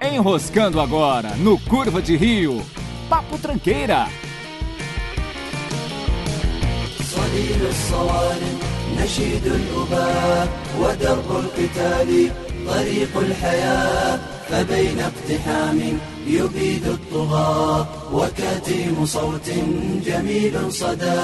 Enroscando 0.00 0.80
agora 0.80 1.30
no 1.36 1.58
Curva 1.58 2.00
de 2.02 2.16
Rio. 2.16 2.62
Papo 3.08 3.38
Tranqueira. 3.38 4.08
صليل 7.16 7.66
الصوارم 7.68 8.58
نشيد 8.98 9.46
الأباء 9.46 10.48
ودرب 10.80 11.30
القتال 11.30 12.30
طريق 12.66 13.16
الحياة 13.16 14.18
فبين 14.48 14.98
اقتحام 15.00 15.98
يبيد 16.26 16.86
الطغاة 16.86 17.86
وكتيم 18.12 19.06
صوت 19.06 19.48
جميل 20.06 20.72
صدى 20.72 21.20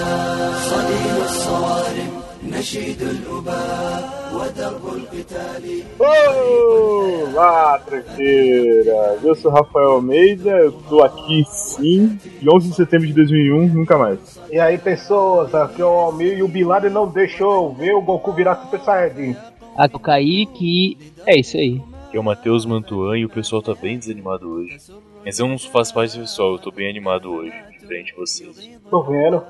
صليل 0.71 1.17
الصوارم 1.25 2.11
نشيد 2.51 3.03
الأباء 3.03 4.33
ودرب 4.35 4.97
القتال 4.97 5.83
Olá, 5.99 7.79
tranqueira! 7.79 9.19
Eu 9.23 9.35
sou 9.35 9.51
Rafael 9.51 9.91
Almeida, 9.93 10.51
eu 10.51 10.73
tô 10.73 11.03
aqui 11.03 11.45
sim, 11.49 12.19
de 12.41 12.49
11 12.51 12.69
de 12.71 12.75
setembro 12.75 13.07
de 13.07 13.13
2001, 13.15 13.69
nunca 13.69 13.97
mais. 13.97 14.19
E 14.51 14.59
aí, 14.59 14.77
pessoas, 14.79 15.55
aqui 15.55 15.81
é 15.81 15.85
o 15.85 15.89
Almir 15.89 16.37
e 16.39 16.43
o 16.43 16.49
Bin 16.49 16.65
Laden 16.65 16.91
não 16.91 17.09
deixou 17.09 17.69
eu 17.69 17.73
ver 17.73 17.95
o 17.95 18.03
Goku 18.03 18.33
virar 18.33 18.57
Super 18.57 18.81
Saiyajin. 18.81 19.37
Aqui 19.77 19.95
é 19.95 19.97
o 19.97 20.01
Kaique. 20.01 20.99
É 21.27 21.39
isso 21.39 21.57
aí. 21.57 21.81
que 22.11 22.17
é 22.17 22.21
o 22.21 22.25
Matheus 22.25 22.67
Mantuan 22.67 23.19
e 23.19 23.25
o 23.25 23.29
pessoal 23.29 23.63
tá 23.63 23.75
bem 23.75 23.99
desanimado 23.99 24.49
hoje. 24.49 24.79
Mas 25.25 25.39
eu 25.39 25.47
não 25.49 25.59
faço 25.59 25.95
parte 25.95 26.17
do 26.17 26.23
pessoal, 26.23 26.53
eu 26.53 26.59
tô 26.59 26.71
bem 26.71 26.91
animado 26.91 27.31
hoje, 27.33 27.55
diferente 27.81 28.13
de 28.13 28.17
vocês. 28.19 28.71
Tô 28.91 29.03
vendo. 29.03 29.43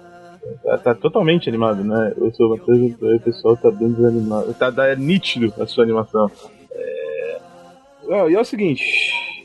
Tá, 0.64 0.78
tá 0.78 0.96
totalmente 0.96 1.48
animado, 1.50 1.84
né? 1.84 2.14
Eu 2.18 2.34
sou 2.34 2.48
o 2.48 2.50
Matheus 2.58 2.94
o 3.02 3.20
pessoal 3.20 3.58
tá 3.58 3.72
bem 3.72 3.92
desanimado. 3.92 4.54
Tá, 4.54 4.72
tá 4.72 4.96
nítido 4.96 5.54
a 5.62 5.66
sua 5.66 5.84
animação. 5.84 6.30
É... 6.72 7.38
Ah, 8.12 8.30
e 8.30 8.36
é 8.36 8.40
o 8.40 8.46
seguinte, 8.46 8.84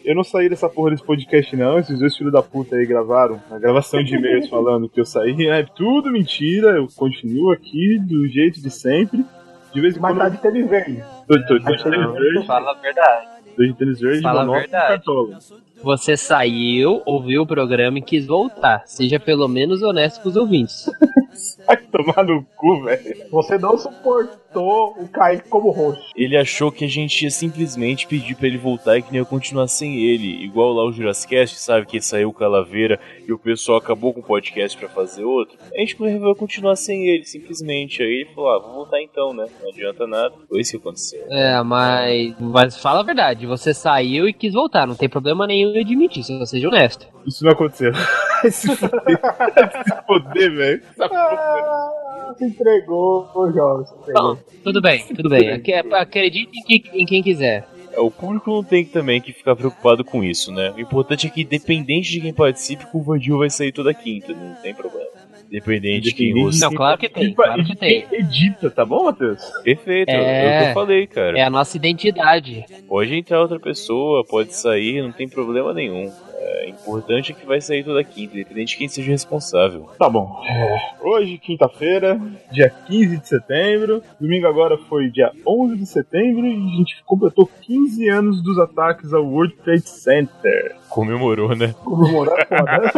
eu 0.05 0.15
não 0.15 0.25
saí 0.25 0.49
dessa 0.49 0.69
porra 0.69 0.91
desse 0.91 1.05
podcast 1.05 1.55
não, 1.57 1.79
esses 1.79 1.99
dois 1.99 2.17
filhos 2.17 2.33
da 2.33 2.43
puta 2.43 2.77
aí 2.77 2.85
gravaram 2.87 3.41
a 3.51 3.59
gravação 3.59 4.03
de 4.03 4.15
e-mails 4.17 4.49
falando 4.51 4.89
que 4.89 5.01
eu 5.01 5.05
saí, 5.07 5.47
é 5.49 5.65
tudo 5.77 6.11
mentira, 6.11 6.71
eu 6.71 6.89
continuo 6.97 7.53
aqui 7.53 7.99
do 8.01 8.27
jeito 8.29 8.61
de 8.61 8.71
sempre. 8.71 9.25
De 9.73 9.81
vez 9.81 9.97
em 9.97 10.01
Mas 10.01 10.13
quando 10.13 10.19
tá 10.19 10.29
de 10.29 10.39
tênis 10.43 10.69
verde. 10.69 11.03
tô, 11.27 11.35
tô, 11.47 11.59
tô 11.61 11.73
de 11.73 11.83
tênis 11.83 12.13
verde, 12.13 12.47
Fala 12.47 12.71
a 12.73 12.75
verdade. 12.75 13.27
tô 13.57 13.63
de 13.63 13.75
tênis 13.75 14.01
verde, 14.01 14.23
Fala 14.23 14.43
a 14.43 14.61
verdade. 14.61 14.89
cartola. 14.89 15.39
Você 15.83 16.17
saiu, 16.17 17.03
ouviu 17.05 17.43
o 17.43 17.47
programa 17.47 17.99
e 17.99 18.03
quis 18.03 18.27
voltar. 18.27 18.83
Seja 18.87 19.19
pelo 19.19 19.49
menos 19.49 19.83
honesto 19.83 20.23
com 20.23 20.29
os 20.29 20.37
ouvintes. 20.37 20.87
Vai 21.67 21.77
tomar 21.77 22.25
no 22.25 22.45
cu, 22.57 22.83
velho. 22.85 23.17
Você 23.31 23.59
não 23.59 23.77
suportou 23.79 24.95
o 24.99 25.09
Kaique 25.09 25.49
como 25.49 25.71
roxo. 25.71 26.11
Ele 26.15 26.37
achou 26.37 26.71
que 26.71 26.85
a 26.85 26.89
gente 26.89 27.23
ia 27.23 27.31
simplesmente 27.31 28.07
pedir 28.07 28.35
pra 28.37 28.47
ele 28.47 28.59
voltar 28.59 28.99
e 28.99 29.03
que 29.03 29.11
nem 29.11 29.21
eu 29.21 29.27
continuar 29.27 29.67
sem 29.67 29.97
ele. 29.97 30.45
Igual 30.45 30.73
lá 30.73 30.85
o 30.85 30.93
Jurassic 30.93 31.31
Cast, 31.35 31.59
sabe? 31.59 31.87
Que 31.87 32.01
saiu 32.01 32.29
o 32.29 32.35
Calaveira 32.35 33.01
e 33.27 33.33
o 33.33 33.39
pessoal 33.39 33.79
acabou 33.79 34.13
com 34.13 34.21
o 34.21 34.25
podcast 34.25 34.77
pra 34.77 34.89
fazer 34.89 35.25
outro. 35.25 35.57
A 35.75 35.79
gente 35.79 35.97
resolveu 35.99 36.35
continuar 36.35 36.77
sem 36.77 37.07
ele, 37.07 37.25
simplesmente. 37.25 38.03
Aí 38.03 38.09
ele 38.09 38.35
falou, 38.35 38.51
ah, 38.51 38.59
vou 38.59 38.75
voltar 38.75 39.01
então, 39.03 39.33
né? 39.33 39.47
Não 39.63 39.71
adianta 39.71 40.07
nada. 40.07 40.35
Foi 40.49 40.61
isso 40.61 40.73
que 40.73 40.77
aconteceu. 40.77 41.25
É, 41.31 41.63
mas. 41.63 42.35
Mas 42.39 42.77
fala 42.77 43.01
a 43.01 43.05
verdade. 43.05 43.47
Você 43.47 43.73
saiu 43.73 44.29
e 44.29 44.33
quis 44.33 44.53
voltar. 44.53 44.87
Não 44.87 44.95
tem 44.95 45.09
problema 45.09 45.47
nenhum 45.47 45.72
em 45.77 45.81
admitir, 45.83 46.23
se 46.25 46.37
você 46.39 46.47
seja 46.57 46.69
honesto. 46.69 47.07
Isso 47.27 47.45
não 47.45 47.53
aconteceu. 47.53 47.93
Vai 47.93 48.51
se 48.51 48.75
foder, 48.77 49.21
Vai 49.21 49.85
se 49.85 50.07
foder, 50.07 50.55
velho. 50.57 50.83
Ah, 51.01 52.35
se 52.37 52.45
entregou, 52.45 53.29
ô 53.35 53.51
Jorge. 53.53 53.89
se 53.89 53.95
entregou. 54.01 54.35
Bom, 54.37 54.43
tudo 54.65 54.81
bem, 54.81 55.05
tudo 55.15 55.29
bem. 55.29 55.51
Ac- 55.53 55.93
Acredite 55.95 56.51
em, 56.59 56.63
que- 56.81 56.91
em 56.93 57.07
quem 57.07 57.23
quiser. 57.23 57.67
É, 57.93 58.01
O 58.01 58.11
público 58.11 58.51
não 58.51 58.65
tem 58.65 58.85
também 58.85 59.21
que 59.21 59.33
ficar 59.33 59.55
preocupado 59.55 60.03
com 60.05 60.25
isso, 60.25 60.51
né? 60.51 60.71
O 60.77 60.81
importante 60.81 61.27
é 61.27 61.31
que, 61.31 61.43
independente 61.43 62.11
de 62.11 62.21
quem 62.23 62.33
participe, 62.33 62.87
o 62.93 63.03
Vandil 63.03 63.39
vai 63.39 63.51
sair 63.51 63.71
toda 63.71 63.93
quinta, 63.93 64.33
não 64.33 64.55
tem 64.63 64.75
problema. 64.75 65.11
Independente 65.53 66.05
de 66.05 66.15
quem 66.15 66.33
você. 66.33 66.65
Não, 66.65 66.73
claro 66.73 66.99
que 66.99 67.11
tem, 67.11 67.35
claro 67.35 67.63
que 67.63 67.77
tem. 67.77 68.07
quem 68.07 68.21
edita, 68.21 68.71
tá 68.71 68.87
bom, 68.87 69.05
Matheus? 69.05 69.43
Perfeito, 69.63 70.09
é... 70.09 70.15
É. 70.15 70.57
o 70.57 70.63
que 70.63 70.71
eu 70.71 70.75
falei, 70.75 71.07
cara. 71.07 71.39
É 71.39 71.43
a 71.43 71.51
nossa 71.51 71.77
identidade. 71.77 72.65
Pode 72.89 73.15
entrar 73.15 73.43
outra 73.43 73.61
pessoa, 73.61 74.25
pode 74.25 74.55
sair, 74.55 75.03
não 75.03 75.13
tem 75.13 75.29
problema 75.29 75.75
nenhum. 75.75 76.11
É 76.43 76.69
importante 76.69 77.33
é 77.33 77.35
que 77.35 77.47
vai 77.47 77.61
sair 77.61 77.85
toda 77.85 78.03
quinta, 78.03 78.35
independente 78.35 78.71
de 78.71 78.77
quem 78.79 78.89
seja 78.89 79.11
responsável. 79.11 79.89
Tá 79.99 80.09
bom. 80.09 80.41
É, 80.45 80.93
Hoje, 81.01 81.39
quinta-feira, 81.39 82.21
dia 82.51 82.71
15 82.87 83.19
de 83.19 83.29
setembro. 83.29 84.03
Domingo 84.21 84.47
agora 84.47 84.77
foi 84.89 85.09
dia 85.11 85.31
11 85.47 85.77
de 85.77 85.87
setembro 85.87 86.47
e 86.47 86.55
a 86.55 86.77
gente 86.77 87.03
completou 87.05 87.49
15 87.63 88.09
anos 88.09 88.43
dos 88.43 88.59
ataques 88.59 89.13
ao 89.13 89.25
World 89.25 89.55
Trade 89.57 89.89
Center. 89.89 90.77
Comemorou, 90.89 91.55
né? 91.55 91.75
Comemorar 91.85 92.39
é 92.41 92.45
foda. 92.47 92.93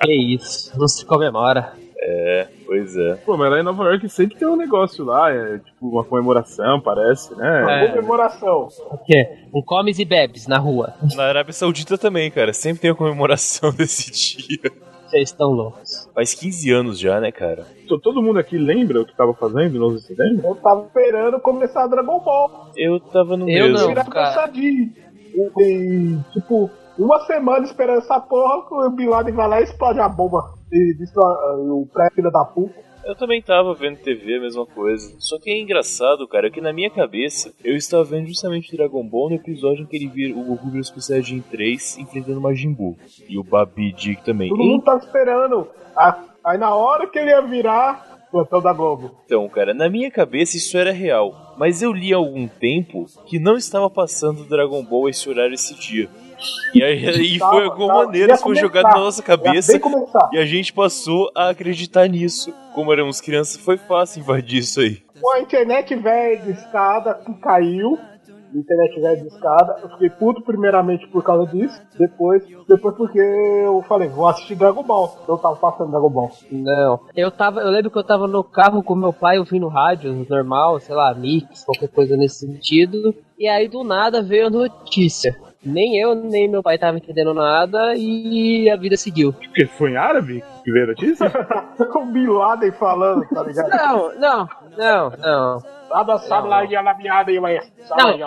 Que 0.02 0.12
isso, 0.12 0.78
não 0.78 0.88
se 0.88 1.04
comemora. 1.04 1.72
Pois 2.76 2.96
é. 2.96 3.14
Pô, 3.24 3.36
mas 3.36 3.50
lá 3.52 3.60
em 3.60 3.62
Nova 3.62 3.84
York 3.84 4.08
sempre 4.08 4.36
tem 4.36 4.48
um 4.48 4.56
negócio 4.56 5.04
lá, 5.04 5.30
é 5.32 5.58
tipo 5.58 5.88
uma 5.88 6.02
comemoração, 6.02 6.80
parece, 6.80 7.32
né? 7.36 7.84
É. 7.84 7.88
Comemoração. 7.88 8.68
O 8.90 8.98
quê? 8.98 9.46
Um 9.54 9.62
comes 9.62 10.00
e 10.00 10.04
bebes 10.04 10.48
na 10.48 10.58
rua. 10.58 10.92
Na 11.14 11.22
Arábia 11.24 11.52
Saudita 11.52 11.96
também, 11.96 12.30
cara. 12.32 12.52
Sempre 12.52 12.80
tem 12.82 12.90
a 12.90 12.94
comemoração 12.96 13.70
desse 13.76 14.10
dia. 14.10 14.72
Vocês 15.06 15.28
estão 15.30 15.52
loucos. 15.52 16.10
Faz 16.12 16.34
15 16.34 16.70
anos 16.72 16.98
já, 16.98 17.20
né, 17.20 17.30
cara? 17.30 17.64
To- 17.86 18.00
Todo 18.00 18.20
mundo 18.20 18.40
aqui 18.40 18.58
lembra 18.58 19.02
o 19.02 19.06
que 19.06 19.16
tava 19.16 19.32
fazendo 19.34 19.78
no 19.78 19.86
11 19.86 19.96
de 19.96 20.02
setembro? 20.08 20.44
Eu 20.48 20.54
tava 20.56 20.84
esperando 20.86 21.38
começar 21.38 21.86
Dragon 21.86 22.18
Ball. 22.18 22.70
Eu 22.76 22.98
tava 22.98 23.36
no 23.36 23.48
Eu 23.48 23.68
mesmo. 23.68 23.78
não. 23.78 23.86
Virar 23.88 24.04
cara. 24.06 24.32
Saiyajin. 24.32 24.92
E, 25.32 25.50
e, 25.62 26.18
tipo, 26.32 26.68
uma 26.98 27.20
semana 27.26 27.64
esperando 27.64 27.98
essa 27.98 28.18
porra, 28.18 28.66
que 28.66 28.74
o 28.74 28.90
Bin 28.90 29.06
Laden 29.06 29.34
vai 29.34 29.48
lá 29.48 29.60
e 29.60 29.64
explode 29.64 30.00
a 30.00 30.08
bomba. 30.08 30.42
E 30.74 30.94
destrói 30.94 31.32
ah, 31.32 31.56
o 31.56 31.86
pré-filha 31.92 32.30
da 32.30 32.44
puta. 32.44 32.74
Eu 33.04 33.14
também 33.14 33.40
tava 33.40 33.74
vendo 33.74 33.98
TV, 33.98 34.36
a 34.36 34.40
mesma 34.40 34.66
coisa. 34.66 35.14
Só 35.18 35.38
que 35.38 35.50
é 35.50 35.60
engraçado, 35.60 36.26
cara, 36.26 36.50
que 36.50 36.60
na 36.60 36.72
minha 36.72 36.90
cabeça 36.90 37.52
eu 37.62 37.76
estava 37.76 38.02
vendo 38.02 38.26
justamente 38.26 38.74
Dragon 38.74 39.06
Ball 39.06 39.28
no 39.28 39.36
episódio 39.36 39.82
em 39.82 39.86
que 39.86 39.96
ele 39.96 40.08
vira 40.08 40.34
o 40.34 40.42
Goku 40.42 40.68
vira 40.70 40.80
o 40.80 40.84
Super 40.84 41.02
Saiyajin 41.02 41.42
3 41.42 41.98
enfrentando 41.98 42.38
o 42.38 42.42
Majin 42.42 42.72
Buu. 42.72 42.96
E 43.28 43.38
o 43.38 43.44
Babi 43.44 43.92
Dick 43.92 44.24
também. 44.24 44.48
Todo 44.48 44.64
mundo 44.64 44.82
tava 44.82 45.04
esperando. 45.04 45.68
Ah, 45.94 46.18
Aí 46.44 46.58
na 46.58 46.74
hora 46.74 47.06
que 47.06 47.18
ele 47.18 47.30
ia 47.30 47.40
virar, 47.40 48.28
plantão 48.30 48.60
da 48.60 48.70
Globo. 48.70 49.12
Então, 49.24 49.48
cara, 49.48 49.72
na 49.72 49.88
minha 49.88 50.10
cabeça 50.10 50.58
isso 50.58 50.76
era 50.76 50.92
real. 50.92 51.54
Mas 51.56 51.80
eu 51.80 51.90
li 51.90 52.12
há 52.12 52.18
algum 52.18 52.46
tempo 52.46 53.06
que 53.24 53.38
não 53.38 53.56
estava 53.56 53.88
passando 53.88 54.44
Dragon 54.44 54.84
Ball 54.84 55.08
esse 55.08 55.26
horário 55.26 55.54
esse 55.54 55.74
dia. 55.74 56.06
E 56.74 56.82
aí 56.82 56.96
e 57.34 57.38
foi 57.38 57.60
de 57.60 57.68
alguma 57.68 58.04
maneira 58.04 58.36
foi 58.36 58.54
jogado 58.56 58.84
na 58.84 58.98
nossa 58.98 59.22
cabeça 59.22 59.80
e 60.32 60.38
a 60.38 60.44
gente 60.44 60.72
passou 60.72 61.30
a 61.36 61.50
acreditar 61.50 62.08
nisso. 62.08 62.52
Como 62.74 62.92
éramos 62.92 63.20
crianças, 63.20 63.56
foi 63.56 63.76
fácil 63.76 64.20
invadir 64.20 64.58
isso 64.58 64.80
aí. 64.80 65.02
A 65.34 65.40
internet 65.40 65.94
velha 65.96 66.40
de 66.40 66.50
escada 66.50 67.14
que 67.14 67.32
caiu. 67.34 67.98
Internet 68.54 69.00
velha 69.00 69.16
de 69.16 69.26
escada. 69.26 69.80
Eu 69.82 69.88
fiquei 69.90 70.10
puto 70.10 70.42
primeiramente 70.42 71.08
por 71.08 71.24
causa 71.24 71.50
disso. 71.50 71.80
Depois, 71.98 72.44
depois 72.68 72.94
porque 72.94 73.18
eu 73.18 73.82
falei, 73.88 74.08
vou 74.08 74.28
assistir 74.28 74.54
Dragon 74.54 74.82
Ball. 74.82 75.18
Eu 75.26 75.36
tava 75.38 75.56
passando 75.56 75.90
Dragon 75.90 76.10
Ball. 76.10 76.30
Não. 76.52 77.00
Eu 77.16 77.32
tava, 77.32 77.60
eu 77.60 77.70
lembro 77.70 77.90
que 77.90 77.98
eu 77.98 78.04
tava 78.04 78.28
no 78.28 78.44
carro 78.44 78.82
com 78.82 78.94
meu 78.94 79.12
pai 79.12 79.38
ouvindo 79.38 79.66
rádio 79.66 80.24
normal, 80.28 80.78
sei 80.78 80.94
lá, 80.94 81.12
mix, 81.14 81.64
qualquer 81.64 81.88
coisa 81.88 82.16
nesse 82.16 82.46
sentido. 82.46 83.14
E 83.36 83.48
aí 83.48 83.66
do 83.66 83.82
nada 83.82 84.22
veio 84.22 84.46
a 84.46 84.50
notícia. 84.50 85.36
Nem 85.64 85.98
eu, 85.98 86.14
nem 86.14 86.48
meu 86.48 86.62
pai 86.62 86.78
tava 86.78 86.96
entendendo 86.98 87.32
nada 87.34 87.94
e 87.96 88.68
a 88.70 88.76
vida 88.76 88.96
seguiu. 88.96 89.32
Porque 89.32 89.66
foi 89.66 89.92
em 89.92 89.96
árabe 89.96 90.42
que 90.64 90.70
veio 90.72 90.84
a 90.84 90.88
notícia? 90.88 91.30
o 91.94 92.04
Bin 92.06 92.26
Laden 92.26 92.72
falando, 92.72 93.26
tá 93.28 93.42
ligado? 93.42 93.70
Não, 93.70 94.14
não, 94.18 94.48
não, 94.76 95.10
não. 95.18 95.74
Nada 95.90 96.18
sabe 96.18 96.48
lá 96.48 96.64
de 96.64 96.74
alameada 96.74 97.30
aí, 97.30 97.38
mas. 97.38 97.72
Não. 97.96 98.18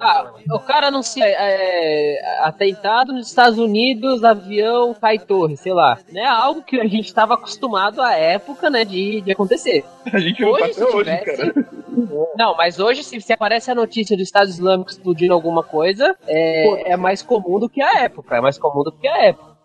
Ah, 0.00 0.32
o 0.52 0.58
cara 0.58 0.88
anuncia 0.88 1.24
é, 1.26 2.18
atentado 2.42 3.12
nos 3.12 3.28
Estados 3.28 3.58
Unidos, 3.58 4.22
avião 4.22 4.92
cai 4.92 5.18
torre, 5.18 5.56
sei 5.56 5.72
lá. 5.72 5.96
Né? 6.12 6.26
Algo 6.26 6.62
que 6.62 6.78
a 6.78 6.84
gente 6.84 7.06
estava 7.06 7.32
acostumado 7.34 8.02
à 8.02 8.12
época, 8.14 8.68
né, 8.68 8.84
de, 8.84 9.22
de 9.22 9.32
acontecer. 9.32 9.82
A 10.12 10.18
gente 10.18 10.42
não 10.42 10.58
tá 10.58 10.64
Hoje, 10.64 10.74
se 10.74 10.82
até 10.82 10.94
hoje, 10.94 11.16
tivesse- 11.18 11.52
cara. 11.52 11.66
Não, 12.36 12.56
mas 12.56 12.78
hoje, 12.78 13.02
se, 13.02 13.20
se 13.20 13.32
aparece 13.32 13.70
a 13.70 13.74
notícia 13.74 14.16
do 14.16 14.22
Estado 14.22 14.48
Islâmico 14.48 14.90
explodindo 14.90 15.32
alguma 15.32 15.62
coisa, 15.62 16.16
é, 16.26 16.92
é 16.92 16.96
mais 16.96 17.22
comum 17.22 17.58
do 17.58 17.68
que 17.68 17.80
a 17.82 18.04
época. 18.04 18.36
É 18.36 18.40
mais 18.40 18.58
comum 18.58 18.82
do 18.82 18.92
que 18.92 19.08
a 19.08 19.24
época. 19.24 19.55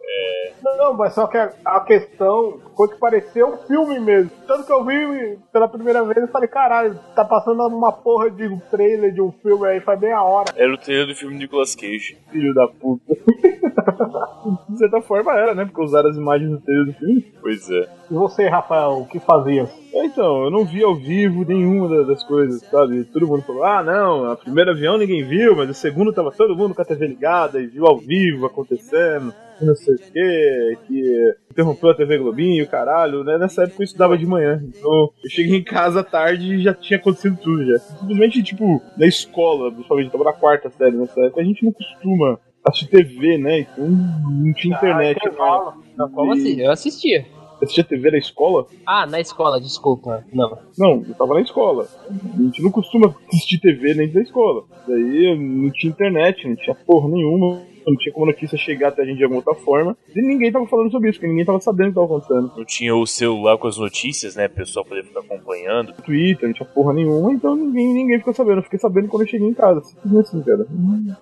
Não, 0.63 0.93
mas 0.93 1.13
só 1.13 1.27
que 1.27 1.37
a, 1.37 1.51
a 1.65 1.79
questão 1.81 2.59
foi 2.75 2.87
que 2.89 2.95
pareceu 2.99 3.47
um 3.53 3.57
filme 3.67 3.99
mesmo. 3.99 4.31
Tanto 4.47 4.65
que 4.65 4.71
eu 4.71 4.83
vi 4.85 5.37
pela 5.51 5.67
primeira 5.67 6.03
vez 6.03 6.17
e 6.27 6.31
falei, 6.31 6.47
caralho, 6.47 6.99
tá 7.15 7.23
passando 7.25 7.65
uma 7.67 7.91
porra 7.91 8.29
de 8.29 8.47
um 8.47 8.59
trailer 8.69 9.11
de 9.13 9.21
um 9.21 9.31
filme 9.31 9.67
aí 9.67 9.79
faz 9.81 9.99
meia 9.99 10.21
hora. 10.23 10.51
Era 10.55 10.73
o 10.73 10.77
trailer 10.77 11.07
do 11.07 11.15
filme 11.15 11.35
Nicolas 11.37 11.75
Cage. 11.75 12.17
Filho 12.31 12.53
da 12.53 12.67
puta. 12.67 13.13
De 14.69 14.77
certa 14.77 15.01
forma 15.01 15.31
era, 15.33 15.53
né? 15.53 15.65
Porque 15.65 15.81
usaram 15.81 16.09
as 16.09 16.17
imagens 16.17 16.49
do 16.51 16.59
trailer 16.61 16.85
do 16.87 16.93
filme. 16.93 17.33
Pois 17.41 17.69
é. 17.69 17.89
E 18.09 18.13
você, 18.13 18.47
Rafael, 18.47 18.99
o 18.99 19.05
que 19.07 19.19
fazia? 19.19 19.67
É, 19.93 20.05
Então, 20.05 20.43
eu 20.45 20.51
não 20.51 20.65
vi 20.65 20.83
ao 20.83 20.95
vivo 20.95 21.43
nenhuma 21.45 21.87
da- 21.89 22.03
das 22.03 22.23
coisas, 22.23 22.61
sabe? 22.69 23.03
Todo 23.05 23.27
mundo 23.27 23.43
falou, 23.43 23.63
ah, 23.63 23.83
não, 23.83 24.31
a 24.31 24.35
primeira 24.35 24.71
avião 24.71 24.97
ninguém 24.97 25.23
viu, 25.23 25.55
mas 25.55 25.69
o 25.69 25.73
segundo 25.73 26.13
tava 26.13 26.31
todo 26.31 26.55
mundo 26.55 26.73
com 26.75 26.81
a 26.81 26.85
TV 26.85 27.07
ligada 27.07 27.59
e 27.61 27.67
viu 27.67 27.85
ao 27.85 27.97
vivo 27.97 28.45
acontecendo, 28.45 29.33
e 29.61 29.65
não 29.65 29.75
sei 29.75 29.95
o 29.95 29.97
quê, 29.97 30.77
que 30.87 31.35
interrompeu 31.51 31.89
a 31.89 31.95
TV 31.95 32.17
Globinho, 32.17 32.67
caralho, 32.67 33.23
né? 33.23 33.37
Nessa 33.37 33.63
época 33.63 33.81
eu 33.81 33.85
estudava 33.85 34.17
de 34.17 34.25
manhã, 34.25 34.61
então 34.67 34.91
eu 35.23 35.29
cheguei 35.29 35.57
em 35.57 35.63
casa 35.63 35.99
à 35.99 36.03
tarde 36.03 36.55
e 36.55 36.63
já 36.63 36.73
tinha 36.73 36.97
acontecido 36.97 37.37
tudo 37.41 37.65
já. 37.65 37.77
Simplesmente, 37.79 38.41
tipo, 38.43 38.81
na 38.97 39.05
escola, 39.05 39.71
principalmente, 39.71 40.05
eu 40.07 40.11
tava 40.11 40.23
na 40.25 40.33
quarta 40.33 40.69
série 40.69 40.95
nessa 40.95 41.19
época, 41.21 41.41
a 41.41 41.43
gente 41.45 41.63
não 41.65 41.71
costuma 41.73 42.39
assistir 42.65 42.89
TV, 42.89 43.37
né? 43.37 43.59
Então 43.59 43.87
não 43.87 44.53
tinha 44.53 44.75
internet. 44.75 45.17
Ah, 45.21 45.27
intervalo. 45.27 45.73
Não, 45.97 46.09
como 46.11 46.33
E- 46.35 46.39
assim? 46.39 46.61
Eu 46.61 46.71
assistia. 46.71 47.25
Assistia 47.61 47.83
TV 47.83 48.09
na 48.09 48.17
escola? 48.17 48.65
Ah, 48.87 49.05
na 49.05 49.19
escola, 49.19 49.61
desculpa. 49.61 50.25
Não. 50.33 50.57
Não, 50.79 51.03
eu 51.07 51.13
tava 51.13 51.35
na 51.35 51.41
escola. 51.41 51.85
A 52.09 52.41
gente 52.41 52.59
não 52.63 52.71
costuma 52.71 53.13
assistir 53.27 53.59
TV 53.59 53.93
dentro 53.93 54.15
da 54.15 54.21
escola. 54.21 54.63
Daí 54.87 55.37
não 55.37 55.69
tinha 55.71 55.91
internet, 55.91 56.47
não 56.47 56.55
tinha 56.55 56.75
porra 56.75 57.07
nenhuma. 57.09 57.61
Não 57.85 57.95
tinha 57.97 58.13
como 58.13 58.25
a 58.25 58.29
notícia 58.31 58.57
chegar 58.57 58.89
até 58.89 59.01
a 59.01 59.05
gente 59.05 59.17
de 59.17 59.23
alguma 59.23 59.41
outra 59.45 59.55
forma. 59.63 59.95
E 60.15 60.21
ninguém 60.21 60.51
tava 60.51 60.67
falando 60.67 60.91
sobre 60.91 61.09
isso, 61.09 61.19
porque 61.19 61.29
ninguém 61.29 61.45
tava 61.45 61.59
sabendo 61.59 61.87
o 61.87 61.89
que 61.89 61.95
tava 61.95 62.05
acontecendo. 62.05 62.51
Não 62.57 62.65
tinha 62.65 62.95
o 62.95 63.05
celular 63.07 63.57
com 63.57 63.67
as 63.67 63.77
notícias, 63.77 64.35
né? 64.35 64.47
Pro 64.47 64.57
pessoal 64.57 64.85
poder 64.85 65.03
ficar 65.03 65.21
acompanhando. 65.21 65.93
Twitter, 66.03 66.47
não 66.47 66.53
tinha 66.53 66.67
porra 66.69 66.93
nenhuma, 66.93 67.31
então 67.33 67.55
ninguém, 67.55 67.93
ninguém 67.93 68.19
ficou 68.19 68.33
sabendo. 68.33 68.59
Eu 68.59 68.63
fiquei 68.63 68.79
sabendo 68.79 69.07
quando 69.07 69.23
eu 69.23 69.27
cheguei 69.27 69.47
em 69.47 69.53
casa. 69.53 69.81
Simplesmente 69.81 70.27
assim, 70.27 70.41
cara. 70.43 70.65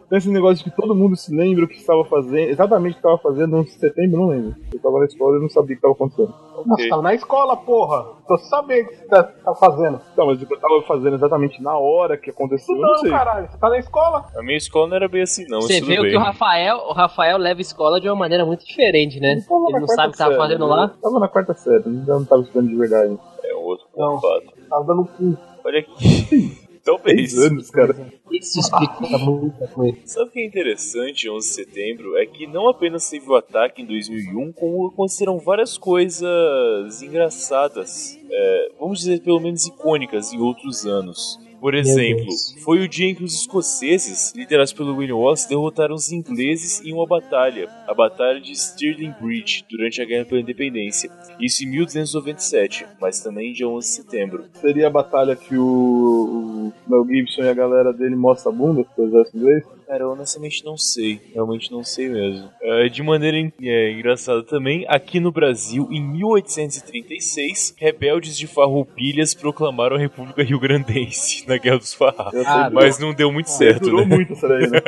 Então 0.05 0.17
esse 0.17 0.29
negócio 0.29 0.63
de 0.63 0.69
que 0.69 0.75
todo 0.75 0.95
mundo 0.95 1.15
se 1.15 1.35
lembra 1.35 1.65
o 1.65 1.67
que 1.67 1.75
estava 1.77 2.03
fazendo, 2.05 2.49
exatamente 2.49 2.91
o 2.91 2.95
que 2.95 2.99
estava 2.99 3.17
fazendo 3.17 3.57
no 3.57 3.67
setembro, 3.67 4.11
eu 4.13 4.19
não 4.19 4.27
lembro. 4.27 4.55
Eu 4.73 4.79
tava 4.79 4.99
na 4.99 5.05
escola 5.05 5.37
e 5.37 5.41
não 5.41 5.49
sabia 5.49 5.63
o 5.65 5.67
que 5.67 5.73
estava 5.75 5.93
acontecendo. 5.93 6.33
Nossa, 6.65 6.89
tava 6.89 7.01
na 7.01 7.13
escola, 7.15 7.55
porra. 7.55 8.19
Tô 8.27 8.37
sabendo 8.37 8.85
o 8.85 8.89
que 8.89 8.95
você 8.97 9.05
tá, 9.07 9.23
tá 9.23 9.55
fazendo. 9.55 10.01
Então, 10.13 10.27
mas 10.27 10.41
o 10.41 10.45
que 10.45 10.53
eu 10.53 10.59
tava 10.59 10.81
fazendo 10.83 11.15
exatamente 11.15 11.61
na 11.63 11.77
hora 11.77 12.17
que 12.17 12.29
aconteceu, 12.29 12.75
eu 12.75 12.81
não 12.81 12.89
Não, 12.89 12.97
sei. 12.97 13.09
caralho, 13.09 13.49
você 13.49 13.57
tá 13.57 13.69
na 13.69 13.79
escola. 13.79 14.25
A 14.35 14.43
minha 14.43 14.57
escola 14.57 14.87
não 14.89 14.95
era 14.97 15.07
bem 15.07 15.21
assim, 15.21 15.45
não. 15.47 15.61
Você 15.61 15.79
mas 15.79 15.87
vê 15.87 16.01
bem. 16.01 16.11
que 16.11 16.17
o 16.17 16.19
Rafael, 16.49 16.77
o 16.77 16.93
Rafael 16.93 17.37
leva 17.37 17.59
a 17.59 17.61
escola 17.61 18.01
de 18.01 18.09
uma 18.09 18.15
maneira 18.15 18.43
muito 18.43 18.65
diferente, 18.65 19.19
né? 19.19 19.33
Ele 19.33 19.79
não 19.79 19.87
sabe 19.87 20.09
o 20.09 20.11
que 20.11 20.17
tava 20.17 20.31
série, 20.31 20.41
fazendo 20.41 20.65
lá. 20.65 20.87
Tava 21.01 21.19
na 21.19 21.27
quarta 21.27 21.53
série, 21.53 21.83
ainda 21.85 22.13
não 22.13 22.25
tava 22.25 22.41
estudando 22.41 22.69
de 22.69 22.75
verdade. 22.75 23.17
É 23.43 23.53
outro 23.53 23.85
Não. 23.95 24.19
fato. 24.19 24.47
Tava 24.67 24.83
dando 24.83 25.01
um 25.01 25.05
cu. 25.05 25.37
Olha 25.63 25.79
aqui. 25.79 26.69
Talvez. 26.83 27.33
10 27.33 27.51
anos, 27.51 27.69
cara. 27.69 27.95
Isso 28.31 28.59
explica 28.59 29.17
muita 29.19 29.67
coisa. 29.67 29.97
Sabe 30.05 30.29
o 30.29 30.31
que 30.31 30.39
é 30.39 30.45
interessante 30.45 31.29
11 31.29 31.47
de 31.47 31.53
setembro? 31.53 32.17
É 32.17 32.25
que 32.25 32.47
não 32.47 32.67
apenas 32.67 33.07
teve 33.07 33.29
o 33.29 33.35
ataque 33.35 33.83
em 33.83 33.85
2001, 33.85 34.53
como 34.53 34.87
aconteceram 34.87 35.37
várias 35.37 35.77
coisas 35.77 37.01
engraçadas, 37.03 38.17
é, 38.31 38.71
vamos 38.79 38.99
dizer 38.99 39.21
pelo 39.21 39.39
menos 39.39 39.67
icônicas 39.67 40.33
em 40.33 40.39
outros 40.39 40.85
anos. 40.85 41.37
Por 41.59 41.75
exemplo, 41.75 42.27
foi 42.63 42.79
o 42.79 42.87
dia 42.87 43.09
em 43.09 43.15
que 43.15 43.23
os 43.23 43.33
escoceses, 43.33 44.33
liderados 44.35 44.71
pelo 44.71 44.95
William 44.95 45.17
Wallace, 45.17 45.47
derrotaram 45.47 45.95
os 45.95 46.11
ingleses 46.11 46.81
em 46.85 46.93
uma 46.93 47.05
batalha, 47.05 47.67
a 47.87 47.93
Batalha 47.93 48.39
de 48.39 48.55
Stirling 48.55 49.13
Bridge, 49.19 49.65
durante 49.69 50.01
a 50.01 50.05
Guerra 50.05 50.25
pela 50.25 50.41
Independência. 50.41 51.11
Isso 51.39 51.63
em 51.63 51.67
1297, 51.67 52.85
mas 52.99 53.21
também 53.21 53.53
dia 53.53 53.67
11 53.67 53.87
de 53.87 53.93
setembro. 53.93 54.45
Seria 54.53 54.87
a 54.87 54.89
batalha 54.89 55.35
que 55.35 55.57
o, 55.57 55.65
o 55.65 56.73
Mel 56.89 57.05
Gibson 57.05 57.43
e 57.43 57.49
a 57.49 57.53
galera 57.53 57.91
dele 57.91 58.15
mostra 58.15 58.51
a 58.51 58.55
bunda 58.55 58.83
pro 58.95 59.05
exército 59.05 59.37
inglês? 59.37 59.63
Cara, 59.89 60.03
eu 60.03 60.11
honestamente 60.11 60.63
não 60.63 60.77
sei. 60.77 61.19
Realmente 61.33 61.71
não 61.71 61.83
sei 61.83 62.09
mesmo. 62.09 62.47
É, 62.61 62.87
de 62.87 63.01
maneira 63.01 63.35
é, 63.59 63.91
engraçada 63.91 64.43
também, 64.43 64.85
aqui 64.87 65.19
no 65.19 65.31
Brasil, 65.31 65.87
em 65.89 65.99
1836, 65.99 67.73
rebeldes 67.75 68.37
de 68.37 68.45
Farroupilhas 68.45 69.33
proclamaram 69.33 69.95
a 69.95 69.99
República 69.99 70.43
Rio 70.43 70.59
Grandense 70.59 71.43
na 71.49 71.57
Guerra 71.57 71.79
dos 71.79 71.95
Farrapos. 71.95 72.45
Ah, 72.45 72.69
Mas 72.71 72.99
não 72.99 73.15
deu 73.15 73.31
muito 73.31 73.49
certo, 73.49 73.85
durou 73.85 74.05
né? 74.05 74.15
muito 74.15 74.33
essa 74.33 74.47
daí, 74.47 74.69
né? 74.69 74.79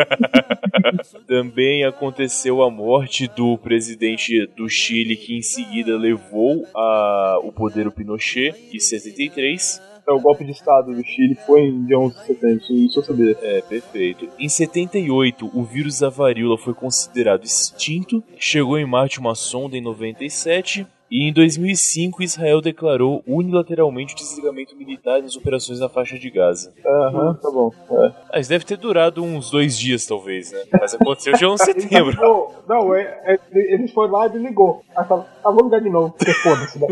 Também 1.25 1.83
aconteceu 1.83 2.61
a 2.61 2.69
morte 2.69 3.27
do 3.27 3.57
presidente 3.57 4.45
do 4.55 4.69
Chile, 4.69 5.15
que 5.15 5.35
em 5.35 5.41
seguida 5.41 5.97
levou 5.97 6.67
a, 6.75 7.39
o 7.41 7.51
poder 7.51 7.87
o 7.87 7.91
Pinochet, 7.91 8.53
em 8.71 8.79
73. 8.79 9.81
Então, 10.01 10.15
o 10.15 10.21
golpe 10.21 10.43
de 10.43 10.51
estado 10.51 10.93
do 10.93 11.03
Chile 11.03 11.35
foi 11.45 11.61
em 11.61 11.85
dia 11.85 11.99
11 11.99 12.15
de 12.15 12.25
setembro, 12.25 12.65
isso 12.69 12.99
eu 12.99 13.03
sabia. 13.03 13.37
É, 13.41 13.61
perfeito. 13.61 14.27
Em 14.39 14.49
78, 14.49 15.51
o 15.53 15.63
vírus 15.63 15.99
da 15.99 16.09
varíola 16.09 16.57
foi 16.57 16.73
considerado 16.73 17.43
extinto. 17.43 18.23
Chegou 18.37 18.79
em 18.79 18.85
Marte 18.85 19.19
uma 19.19 19.35
sonda 19.35 19.77
em 19.77 19.81
97. 19.81 20.87
E 21.11 21.27
em 21.27 21.33
2005, 21.33 22.23
Israel 22.23 22.61
declarou 22.61 23.21
unilateralmente 23.27 24.13
o 24.13 24.17
desligamento 24.17 24.77
militar 24.77 25.21
das 25.21 25.35
operações 25.35 25.81
na 25.81 25.89
faixa 25.89 26.17
de 26.17 26.29
Gaza. 26.29 26.71
Aham, 26.85 27.33
tá 27.33 27.51
bom. 27.51 27.69
É. 27.91 28.11
Ah, 28.31 28.39
isso 28.39 28.49
deve 28.49 28.63
ter 28.63 28.77
durado 28.77 29.21
uns 29.21 29.51
dois 29.51 29.77
dias, 29.77 30.05
talvez, 30.05 30.53
né? 30.53 30.59
Mas 30.79 30.93
aconteceu 30.93 31.35
já 31.37 31.47
em 31.47 31.57
setembro. 31.59 32.15
Não, 32.15 32.47
não 32.65 32.95
é, 32.95 33.01
é, 33.25 33.39
eles 33.53 33.91
foram 33.91 34.13
lá 34.13 34.27
e 34.27 34.29
desligou. 34.29 34.83
Aí 34.95 35.05
falaram, 35.05 35.27
ah, 35.43 35.51
vamos 35.51 35.65
ligar 35.65 35.81
de 35.81 35.89
novo, 35.89 36.11
porque 36.17 36.33
foda-se, 36.33 36.79
né? 36.79 36.87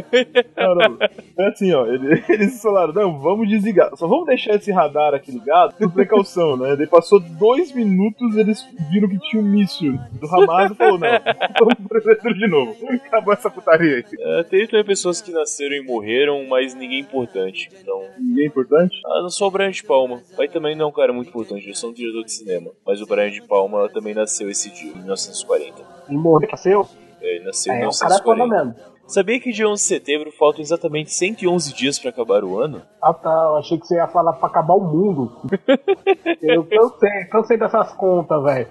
Não, 0.57 0.75
não. 0.75 0.97
É 1.37 1.47
assim, 1.47 1.71
ó, 1.73 1.85
ele- 1.85 2.21
eles 2.27 2.61
falaram, 2.61 2.91
não, 2.91 3.19
vamos 3.19 3.47
desligar. 3.47 3.89
Só 3.95 4.05
vamos 4.05 4.25
deixar 4.25 4.55
esse 4.55 4.69
radar 4.69 5.13
aqui 5.13 5.31
ligado 5.31 5.75
por 5.77 5.91
precaução, 5.93 6.57
né? 6.57 6.75
Daí 6.75 6.87
passou 6.87 7.21
dois 7.21 7.71
minutos, 7.71 8.35
eles 8.35 8.67
viram 8.91 9.07
que 9.07 9.17
tinha 9.19 9.41
um 9.41 9.45
míssil 9.45 9.97
do 10.11 10.27
Hamas 10.27 10.71
e 10.71 10.75
falou, 10.75 10.97
não, 10.97 11.07
vamos 11.57 11.91
exército 11.95 12.33
de 12.33 12.47
novo. 12.47 12.75
Acabou 13.05 13.33
essa 13.33 13.49
putaria 13.49 13.95
aí. 13.95 14.08
É, 14.17 14.43
teve 14.43 14.67
também 14.67 14.85
pessoas 14.85 15.21
que 15.21 15.31
nasceram 15.31 15.75
e 15.75 15.81
morreram, 15.83 16.45
mas 16.47 16.73
ninguém 16.73 16.99
importante. 16.99 17.69
Então, 17.81 18.01
Ninguém 18.17 18.45
é 18.45 18.47
importante? 18.47 19.01
ah, 19.05 19.21
não 19.21 19.29
só 19.29 19.47
o 19.47 19.51
Brian 19.51 19.71
de 19.71 19.83
Palma. 19.83 20.21
Pai 20.37 20.47
também 20.47 20.75
não 20.75 20.85
é 20.85 20.89
um 20.89 20.93
cara 20.93 21.11
muito 21.11 21.29
importante, 21.29 21.67
eu 21.67 21.75
sou 21.75 21.89
um 21.89 21.93
diretor 21.93 22.23
de 22.23 22.31
cinema. 22.31 22.71
Mas 22.85 23.01
o 23.01 23.05
Brian 23.05 23.29
de 23.29 23.41
Palma 23.41 23.89
também 23.89 24.13
nasceu 24.13 24.49
esse 24.49 24.69
dia, 24.71 24.91
em 24.91 24.97
1940. 24.97 25.81
E 26.09 26.13
morreu, 26.13 26.49
nasceu. 26.49 26.87
É, 27.21 27.35
ele 27.35 27.45
nasceu 27.45 27.73
em 27.73 27.81
É, 27.83 27.87
o 27.87 27.91
cara 27.91 28.15
é 28.15 28.23
1940. 28.23 28.65
mesmo. 28.65 28.89
Sabia 29.07 29.39
que 29.39 29.51
dia 29.51 29.67
11 29.67 29.81
de 29.81 29.87
setembro 29.87 30.31
faltam 30.31 30.61
exatamente 30.61 31.11
111 31.11 31.73
dias 31.73 31.97
pra 31.97 32.11
acabar 32.11 32.43
o 32.43 32.59
ano? 32.59 32.83
Ah 33.01 33.11
tá, 33.11 33.29
eu 33.49 33.55
achei 33.57 33.79
que 33.79 33.87
você 33.87 33.95
ia 33.95 34.07
falar 34.07 34.33
pra 34.33 34.47
acabar 34.47 34.75
o 34.75 34.81
mundo. 34.81 35.31
eu 36.43 36.63
cansei, 36.63 37.25
cansei 37.25 37.57
dessas 37.57 37.91
contas, 37.93 38.43
velho. 38.43 38.67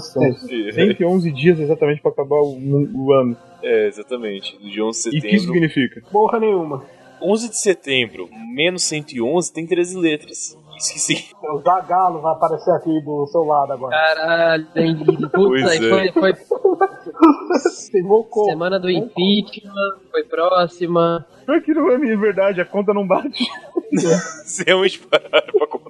Sei. 0.00 0.72
111 0.72 1.30
dias 1.32 1.58
exatamente 1.58 2.00
pra 2.00 2.10
acabar 2.10 2.40
o, 2.40 2.56
o 2.94 3.12
ano. 3.12 3.36
É, 3.62 3.86
exatamente. 3.86 4.58
Do 4.58 4.70
dia 4.70 4.84
11 4.84 5.10
de 5.10 5.16
E 5.16 5.18
o 5.18 5.22
que 5.22 5.28
isso 5.28 5.46
setembro. 5.46 5.52
significa? 5.68 6.02
Porra 6.10 6.40
nenhuma. 6.40 6.84
11 7.22 7.48
de 7.50 7.56
setembro 7.56 8.28
menos 8.52 8.82
111 8.84 9.52
tem 9.52 9.66
13 9.66 9.96
letras. 9.98 10.58
Esqueci. 10.76 11.32
O 11.40 11.60
Zagalo 11.60 12.20
vai 12.20 12.32
aparecer 12.32 12.72
aqui 12.72 13.00
do 13.02 13.26
seu 13.28 13.42
lado 13.44 13.72
agora. 13.72 13.96
Caralho, 13.96 14.66
Putz, 15.30 15.62
aí 15.70 15.76
é. 15.76 15.88
foi, 16.12 16.12
foi 16.12 16.32
semana 18.48 18.80
do 18.80 18.90
impeachment, 18.90 19.98
foi 20.10 20.24
próxima. 20.24 21.24
Que 21.64 21.74
não 21.74 21.90
é 21.90 21.98
minha 21.98 22.16
verdade, 22.16 22.60
a 22.60 22.64
conta 22.64 22.92
não 22.94 23.06
bate. 23.06 23.44
Vocês 23.92 24.64
realmente 24.66 24.98
pararam 25.00 25.52
pra. 25.58 25.81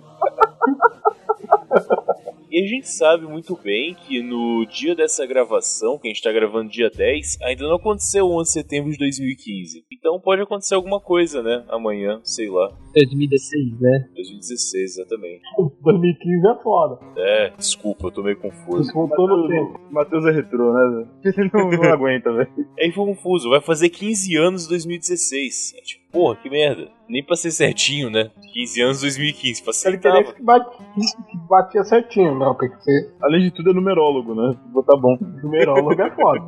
E 2.53 2.63
a 2.63 2.67
gente 2.67 2.87
sabe 2.87 3.27
muito 3.27 3.57
bem 3.57 3.95
que 3.95 4.23
no 4.23 4.67
dia 4.67 4.95
dessa 4.95 5.25
gravação, 5.25 5.99
que 5.99 6.07
a 6.07 6.13
gente 6.13 6.23
tá 6.23 6.31
gravando 6.31 6.69
dia 6.69 6.91
10, 6.91 7.39
ainda 7.41 7.67
não 7.67 7.77
aconteceu 7.77 8.27
o 8.27 8.39
11 8.39 8.47
de 8.47 8.53
setembro 8.53 8.93
de 8.93 8.99
2015. 8.99 9.87
Então 9.91 10.21
pode 10.21 10.43
acontecer 10.43 10.75
alguma 10.75 11.01
coisa, 11.01 11.43
né? 11.43 11.65
Amanhã, 11.71 12.21
sei 12.23 12.51
lá. 12.51 12.69
2016, 12.95 13.81
né? 13.81 14.07
2016, 14.15 14.99
exatamente. 14.99 15.41
2015 15.83 16.47
é 16.47 16.63
foda. 16.63 16.99
É, 17.17 17.53
desculpa, 17.57 18.09
eu 18.09 18.11
tô 18.11 18.23
meio 18.23 18.39
confuso. 18.39 18.93
No 18.95 19.49
tempo. 19.49 19.81
Matheus 19.91 20.27
é 20.27 20.31
retrô, 20.31 20.75
né? 20.75 20.91
velho? 20.91 21.09
Ele 21.39 21.51
não, 21.55 21.71
não 21.71 21.89
aguenta, 21.91 22.31
velho. 22.35 22.53
Aí 22.79 22.93
foi 22.93 23.07
confuso, 23.07 23.49
vai 23.49 23.63
fazer 23.63 23.89
15 23.89 24.37
anos 24.37 24.67
em 24.67 24.69
2016. 24.69 25.75
É 25.79 25.81
tipo, 25.81 26.02
porra, 26.13 26.37
que 26.37 26.51
merda. 26.51 26.89
Nem 27.09 27.25
pra 27.25 27.37
ser 27.37 27.51
certinho, 27.51 28.11
né? 28.11 28.31
15 28.53 28.81
anos 28.83 28.99
em 28.99 29.03
2015, 29.03 29.63
pra 29.63 29.71
Ele 29.71 29.75
ser 29.79 29.99
queria 30.01 30.25
que 30.25 30.43
bate- 30.43 30.77
que 30.77 31.37
batia 31.49 31.85
certinho, 31.85 32.35
não, 32.39 32.55
tem 32.55 32.71
que 32.71 32.83
ser 32.83 33.15
Além 33.23 33.41
de 33.43 33.51
tudo, 33.51 33.71
é 33.71 33.75
numerólogo, 33.75 34.35
né? 34.35 34.55
Tá 34.87 34.97
bom. 34.97 35.17
numerólogo 35.43 36.01
é 36.01 36.11
foda. 36.11 36.47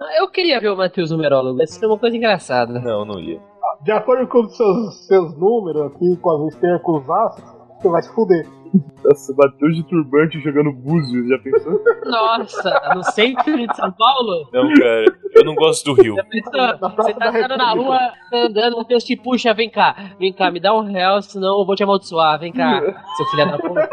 Ah, 0.00 0.18
Eu 0.20 0.28
queria 0.30 0.60
ver 0.60 0.68
o 0.70 0.76
Matheus 0.76 1.10
numerólogo, 1.10 1.56
vai 1.58 1.66
ser 1.66 1.86
uma 1.86 1.98
coisa 1.98 2.16
engraçada. 2.16 2.78
Não, 2.80 3.04
não 3.04 3.18
ia. 3.20 3.40
De 3.82 3.92
acordo 3.92 4.26
com 4.28 4.40
os 4.40 4.56
seus, 4.56 5.06
seus 5.06 5.36
números 5.38 5.82
aqui, 5.92 6.16
com 6.16 6.30
as 6.30 6.54
estrelas, 6.54 6.82
com 6.82 6.96
os 6.98 7.10
astros, 7.10 7.48
você 7.80 7.88
vai 7.88 8.02
se 8.02 8.14
fuder. 8.14 8.46
Nossa, 9.04 9.34
bateu 9.34 9.70
de 9.70 9.82
turbante 9.86 10.40
jogando 10.40 10.72
búzios, 10.72 11.28
já 11.28 11.38
pensou? 11.38 11.80
Nossa, 12.06 12.94
no 12.94 13.02
centro 13.04 13.56
de 13.56 13.76
São 13.76 13.92
Paulo? 13.92 14.48
Não, 14.52 14.72
cara, 14.74 15.04
eu 15.36 15.44
não 15.44 15.54
gosto 15.54 15.84
do 15.94 16.02
Rio. 16.02 16.16
Já 16.16 16.24
pensou? 16.24 16.78
Praça 16.78 16.88
Você 16.96 17.14
tá 17.14 17.30
da 17.30 17.38
andando 17.38 17.56
na 17.56 17.72
rua, 17.72 17.98
tá 18.30 18.36
andando, 18.36 18.78
o 18.78 18.84
Deus 18.84 19.04
te 19.04 19.16
puxa, 19.16 19.52
vem 19.54 19.70
cá, 19.70 19.94
vem 20.18 20.32
cá, 20.32 20.50
me 20.50 20.58
dá 20.58 20.74
um 20.74 20.82
real, 20.82 21.20
senão 21.22 21.60
eu 21.60 21.66
vou 21.66 21.76
te 21.76 21.82
amaldiçoar, 21.84 22.38
vem 22.40 22.52
cá, 22.52 22.80
seu 23.16 23.26
filho 23.26 23.46
da 23.50 23.58
puta. 23.58 23.88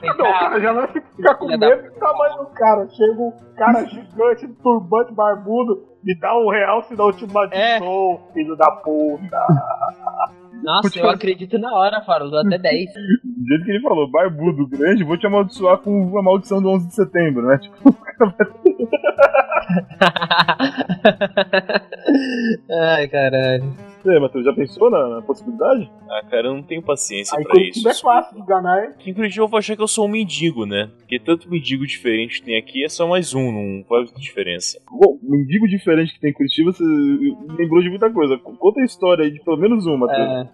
Vem 0.00 0.10
Não, 0.10 0.14
o 0.14 0.18
cá. 0.18 0.38
cara 0.40 0.60
já 0.60 0.72
vai 0.72 0.88
ficar 0.88 1.34
com 1.36 1.46
medo 1.46 1.60
do 1.60 1.90
tamanho 1.98 2.36
do 2.38 2.46
cara. 2.46 2.88
Chega 2.90 3.20
um 3.22 3.32
cara 3.56 3.86
gigante, 3.86 4.48
turbante, 4.62 5.14
barbudo, 5.14 5.84
me 6.02 6.18
dá 6.18 6.36
um 6.36 6.50
real, 6.50 6.82
senão 6.82 7.06
eu 7.06 7.12
te 7.12 7.24
amaldiçoo, 7.24 8.20
filho 8.34 8.56
da 8.56 8.70
puta. 8.72 9.46
Nossa, 10.62 10.98
eu 10.98 11.08
acredito 11.10 11.58
na 11.58 11.74
hora, 11.74 12.00
Faro, 12.02 12.30
dou 12.30 12.40
até 12.40 12.58
10. 12.58 12.92
Do 13.24 13.46
jeito 13.48 13.64
que 13.64 13.70
ele 13.72 13.80
falou, 13.80 14.10
barbudo, 14.10 14.66
grande, 14.66 15.04
vou 15.04 15.16
te 15.16 15.26
amaldiçoar 15.26 15.78
com 15.78 16.16
a 16.16 16.22
maldição 16.22 16.62
do 16.62 16.68
11 16.70 16.88
de 16.88 16.94
setembro, 16.94 17.46
né? 17.46 17.58
Tipo, 17.62 17.92
Ai, 22.70 23.08
caralho. 23.08 23.64
você, 24.02 24.18
Matheus, 24.18 24.44
já 24.44 24.52
pensou 24.52 24.90
na, 24.90 25.08
na 25.08 25.22
possibilidade? 25.22 25.90
Ah, 26.10 26.22
cara, 26.28 26.48
eu 26.48 26.54
não 26.54 26.62
tenho 26.62 26.82
paciência 26.82 27.36
Aí 27.38 27.44
pra 27.44 27.52
quando 27.52 27.62
isso. 27.64 27.80
tiver 27.80 27.94
fácil 27.94 28.34
de 28.36 28.42
enganar, 28.42 28.84
hein? 28.84 28.90
Que 28.98 29.10
inclusive 29.10 29.40
eu 29.40 29.48
vou 29.48 29.58
achar 29.58 29.76
que 29.76 29.82
eu 29.82 29.88
sou 29.88 30.06
um 30.06 30.10
mendigo, 30.10 30.66
né? 30.66 30.90
Porque 30.98 31.18
tanto 31.18 31.48
mendigo 31.50 31.86
diferente 31.86 32.40
que 32.40 32.46
tem 32.46 32.58
aqui 32.58 32.84
é 32.84 32.88
só 32.88 33.06
mais 33.06 33.34
um, 33.34 33.52
não 33.52 33.84
faz 33.84 34.04
muita 34.04 34.20
diferença. 34.20 34.78
Bom, 34.90 35.18
mendigo 35.22 35.66
diferente 35.68 36.12
que 36.14 36.20
tem 36.20 36.30
em 36.30 36.34
Curitiba, 36.34 36.72
você 36.72 36.84
lembrou 36.84 37.82
de 37.82 37.90
muita 37.90 38.10
coisa. 38.10 38.38
Conta 38.38 38.80
a 38.80 38.84
história 38.84 39.24
aí 39.24 39.30
de 39.30 39.40
pelo 39.42 39.56
menos 39.56 39.86
uma, 39.86 40.06
Matheus. 40.06 40.28
É, 40.28 40.48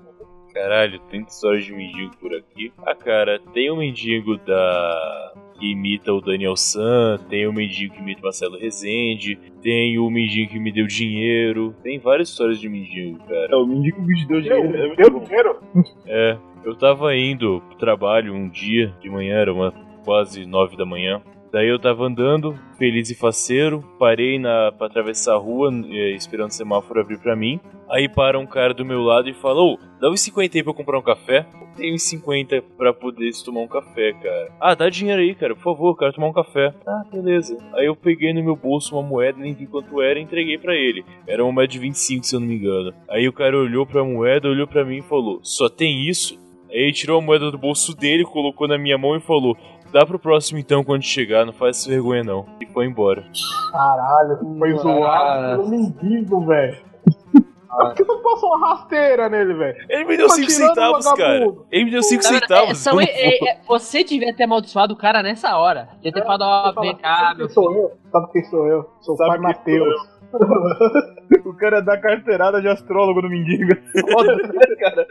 Caralho, 0.52 0.98
tem 1.10 1.22
história 1.22 1.60
de 1.60 1.72
mendigo 1.72 2.16
por 2.16 2.34
aqui. 2.34 2.72
Ah, 2.84 2.94
cara, 2.94 3.38
tem 3.52 3.70
o 3.70 3.76
mendigo 3.76 4.36
da. 4.38 5.32
que 5.58 5.72
imita 5.72 6.12
o 6.12 6.20
Daniel 6.20 6.56
San, 6.56 7.18
tem 7.28 7.46
o 7.46 7.52
mendigo 7.52 7.94
que 7.94 8.00
imita 8.00 8.20
o 8.20 8.24
Marcelo 8.24 8.58
Rezende, 8.58 9.36
tem 9.62 9.98
o 9.98 10.08
mendigo 10.10 10.50
que 10.52 10.58
me 10.58 10.72
deu 10.72 10.86
dinheiro. 10.86 11.74
Tem 11.82 11.98
várias 11.98 12.28
histórias 12.30 12.58
de 12.60 12.68
mendigo, 12.68 13.18
cara. 13.26 13.48
É, 13.50 13.56
o 13.56 13.66
mendigo 13.66 14.04
que 14.06 14.14
te 14.14 14.26
deu 14.26 14.40
dinheiro. 14.40 14.76
é 14.76 14.86
muito 14.86 14.96
Deu 14.96 15.10
bom. 15.10 15.20
dinheiro? 15.24 15.60
É, 16.06 16.36
eu 16.64 16.74
tava 16.76 17.14
indo 17.16 17.60
pro 17.68 17.78
trabalho 17.78 18.34
um 18.34 18.48
dia 18.48 18.94
de 19.00 19.08
manhã, 19.10 19.36
era 19.36 19.52
uma, 19.52 19.72
quase 20.04 20.44
nove 20.46 20.76
da 20.76 20.84
manhã. 20.86 21.20
Daí 21.52 21.68
eu 21.68 21.78
tava 21.78 22.04
andando, 22.04 22.58
feliz 22.76 23.10
e 23.10 23.14
faceiro, 23.14 23.82
parei 23.98 24.38
na, 24.38 24.70
pra 24.72 24.86
atravessar 24.86 25.34
a 25.34 25.38
rua, 25.38 25.70
eh, 25.90 26.10
esperando 26.10 26.50
o 26.50 26.54
semáforo 26.54 27.00
abrir 27.00 27.18
pra 27.18 27.34
mim. 27.34 27.58
Aí 27.90 28.08
para 28.08 28.38
um 28.38 28.46
cara 28.46 28.74
do 28.74 28.84
meu 28.84 29.02
lado 29.02 29.28
e 29.28 29.34
fala: 29.34 29.62
Ô, 29.62 29.78
dá 30.00 30.10
uns 30.10 30.20
50 30.20 30.58
aí 30.58 30.64
eu 30.64 30.74
comprar 30.74 30.98
um 30.98 31.02
café. 31.02 31.46
Tem 31.74 31.94
uns 31.94 32.02
50 32.02 32.60
pra 32.76 32.92
poder 32.92 33.30
tomar 33.44 33.60
um 33.60 33.68
café, 33.68 34.12
cara. 34.12 34.52
Ah, 34.60 34.74
dá 34.74 34.90
dinheiro 34.90 35.22
aí, 35.22 35.34
cara, 35.34 35.54
por 35.54 35.62
favor, 35.62 35.96
quero 35.96 36.12
tomar 36.12 36.26
um 36.26 36.32
café. 36.32 36.74
Ah, 36.86 37.04
beleza. 37.10 37.56
Aí 37.74 37.86
eu 37.86 37.94
peguei 37.94 38.32
no 38.34 38.42
meu 38.42 38.56
bolso 38.56 38.96
uma 38.96 39.02
moeda, 39.02 39.38
nem 39.38 39.54
vi 39.54 39.66
quanto 39.66 40.02
era 40.02 40.18
e 40.18 40.22
entreguei 40.22 40.58
pra 40.58 40.74
ele. 40.74 41.04
Era 41.26 41.42
uma 41.42 41.52
moeda 41.52 41.72
de 41.72 41.78
25, 41.78 42.26
se 42.26 42.34
eu 42.34 42.40
não 42.40 42.48
me 42.48 42.56
engano. 42.56 42.92
Aí 43.08 43.28
o 43.28 43.32
cara 43.32 43.56
olhou 43.56 43.86
pra 43.86 44.04
moeda, 44.04 44.48
olhou 44.48 44.66
pra 44.66 44.84
mim 44.84 44.98
e 44.98 45.02
falou: 45.02 45.38
Só 45.42 45.68
tem 45.68 46.08
isso? 46.08 46.36
Aí 46.70 46.82
ele 46.82 46.92
tirou 46.92 47.18
a 47.18 47.22
moeda 47.22 47.50
do 47.50 47.56
bolso 47.56 47.96
dele, 47.96 48.24
colocou 48.24 48.68
na 48.68 48.76
minha 48.76 48.98
mão 48.98 49.16
e 49.16 49.20
falou: 49.20 49.56
Dá 49.92 50.04
pro 50.04 50.18
próximo 50.18 50.58
então 50.58 50.84
quando 50.84 51.02
chegar, 51.02 51.44
não 51.46 51.52
faz 51.52 51.86
vergonha 51.86 52.22
não. 52.22 52.46
E 52.60 52.66
foi 52.66 52.86
embora. 52.86 53.24
Caralho, 53.72 54.38
foi 54.58 54.74
zoado 54.74 55.62
pelo 55.62 55.68
mendigo, 55.70 56.44
velho. 56.46 56.76
Por 57.68 57.94
que 57.94 58.02
não 58.04 58.22
passou 58.22 58.48
uma 58.56 58.68
rasteira 58.70 59.28
nele, 59.28 59.54
velho? 59.54 59.76
Ele 59.90 60.04
me 60.06 60.16
deu 60.16 60.26
Tá 60.26 60.34
5 60.34 60.46
tirando 60.48 60.68
centavos, 60.68 61.12
cara. 61.12 61.46
Ele 61.70 61.84
me 61.84 61.90
deu 61.90 62.02
5 62.02 62.22
Na 62.24 62.30
verdade, 62.30 62.48
centavos. 62.48 62.70
é, 62.70 62.74
são- 62.74 63.00
é- 63.00 63.04
é- 63.04 63.50
é- 63.50 63.60
você 63.68 64.02
devia 64.02 64.34
ter 64.34 64.44
amaldiçoado 64.44 64.94
o 64.94 64.96
cara 64.96 65.22
nessa 65.22 65.56
hora. 65.56 65.88
Devia 65.96 66.12
ter 66.12 66.24
falado, 66.24 66.42
ó, 66.42 66.80
vem 66.80 66.96
cá, 66.96 67.16
sabe 67.28 67.38
meu 67.38 67.46
quem 67.46 67.54
sou 67.54 67.74
eu? 67.76 67.92
Sabe 68.10 68.32
quem 68.32 68.44
sou 68.44 68.66
eu? 68.66 68.90
Sou 69.02 69.14
o 69.14 69.18
pai 69.18 69.38
Mateus. 69.38 69.94
O 71.44 71.54
cara 71.54 71.80
dá 71.80 71.96
carteirada 71.98 72.60
de 72.60 72.68
astrólogo 72.68 73.22
no 73.22 73.28
mendigo. 73.30 73.70
Foda, 74.12 74.36
cara? 74.78 75.06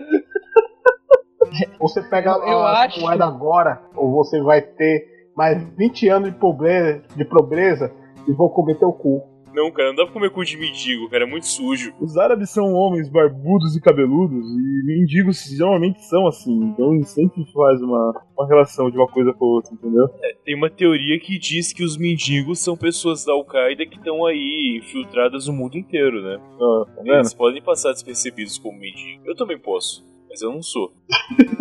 Ou 1.80 1.88
você 1.90 2.02
pega 2.10 2.32
Eu- 2.32 2.44
eu 2.48 2.60
a 2.60 2.84
acho- 2.86 3.00
moeda 3.02 3.26
agora, 3.26 3.82
ou 3.96 4.12
você 4.12 4.42
vai 4.42 4.62
ter 4.62 5.06
mais 5.36 5.62
20 5.76 6.08
anos 6.10 6.32
de 6.32 6.38
pobreza, 6.40 7.04
de 7.16 7.26
pobreza 7.26 7.92
e 8.28 8.32
vou 8.34 8.50
comer 8.50 8.76
teu 8.80 8.92
cu. 8.92 9.22
Não, 9.54 9.72
cara, 9.72 9.90
não 9.90 9.96
dá 9.96 10.04
pra 10.04 10.14
comer 10.14 10.30
cu 10.30 10.46
de 10.46 10.56
mendigo, 10.56 11.10
cara, 11.10 11.24
é 11.24 11.28
muito 11.28 11.48
sujo. 11.48 11.92
Os 12.00 12.16
árabes 12.16 12.52
são 12.52 12.74
homens 12.74 13.10
barbudos 13.10 13.76
e 13.76 13.82
cabeludos, 13.82 14.46
e 14.46 14.86
mendigos 14.86 15.44
geralmente 15.46 16.04
são 16.06 16.28
assim, 16.28 16.54
então 16.66 17.02
sempre 17.04 17.44
faz 17.52 17.82
uma, 17.82 18.14
uma 18.38 18.48
relação 18.48 18.92
de 18.92 18.98
uma 18.98 19.08
coisa 19.08 19.34
com 19.34 19.46
a 19.46 19.48
outra, 19.48 19.74
entendeu? 19.74 20.08
Tem 20.46 20.54
uma 20.56 20.70
teoria 20.70 21.20
que 21.20 21.40
diz 21.40 21.74
que 21.74 21.84
os 21.84 21.98
mendigos 21.98 22.60
são 22.60 22.78
pessoas 22.78 23.26
da 23.26 23.34
Al-Qaeda 23.34 23.84
que 23.88 23.98
estão 23.98 24.26
aí 24.28 24.78
infiltradas 24.80 25.48
no 25.48 25.54
mundo 25.54 25.76
inteiro, 25.76 26.22
né? 26.22 26.38
Ah, 26.62 26.86
tá? 26.96 27.02
Eles 27.16 27.34
podem 27.34 27.62
passar 27.62 27.94
despercebidos 27.94 28.60
como 28.60 28.78
mendigo. 28.78 29.24
Eu 29.26 29.36
também 29.36 29.58
posso, 29.58 30.04
mas 30.30 30.42
eu 30.42 30.52
não 30.52 30.62
sou. 30.62 30.94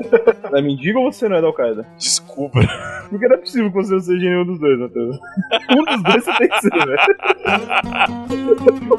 É 0.52 0.62
mendigo 0.62 1.00
ou 1.00 1.12
você 1.12 1.28
não 1.28 1.36
é 1.36 1.40
da 1.40 1.48
Al-Qaeda? 1.48 1.84
Desculpa. 1.98 2.60
Porque 3.10 3.26
não 3.26 3.34
é 3.34 3.38
possível 3.38 3.70
que 3.70 3.76
você 3.76 3.92
não 3.92 4.00
seja 4.00 4.24
nenhum 4.24 4.46
dos 4.46 4.60
dois, 4.60 4.78
Matheus. 4.78 5.18
Um 5.70 5.84
dos 5.84 6.02
dois 6.02 6.24
você 6.24 6.32
tem 6.38 6.48
que 6.48 6.60
ser, 6.60 6.70
velho. 6.70 6.96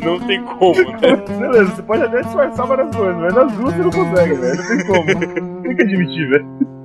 Não 0.03 0.27
tem 0.27 0.43
como, 0.43 0.91
né? 0.91 1.15
Beleza, 1.39 1.75
você 1.75 1.81
pode 1.83 2.03
até 2.03 2.21
disfarçar 2.21 2.67
várias 2.67 2.95
coisas, 2.95 3.15
mas 3.15 3.33
nas 3.33 3.53
duas 3.53 3.74
você 3.74 3.83
não 3.83 3.91
consegue, 3.91 4.33
velho. 4.33 4.57
Não 4.57 4.67
tem 4.67 4.88
como. 4.88 5.62
Tem 5.63 5.75
que 5.75 5.83
admitir, 5.83 6.29
velho. 6.29 6.76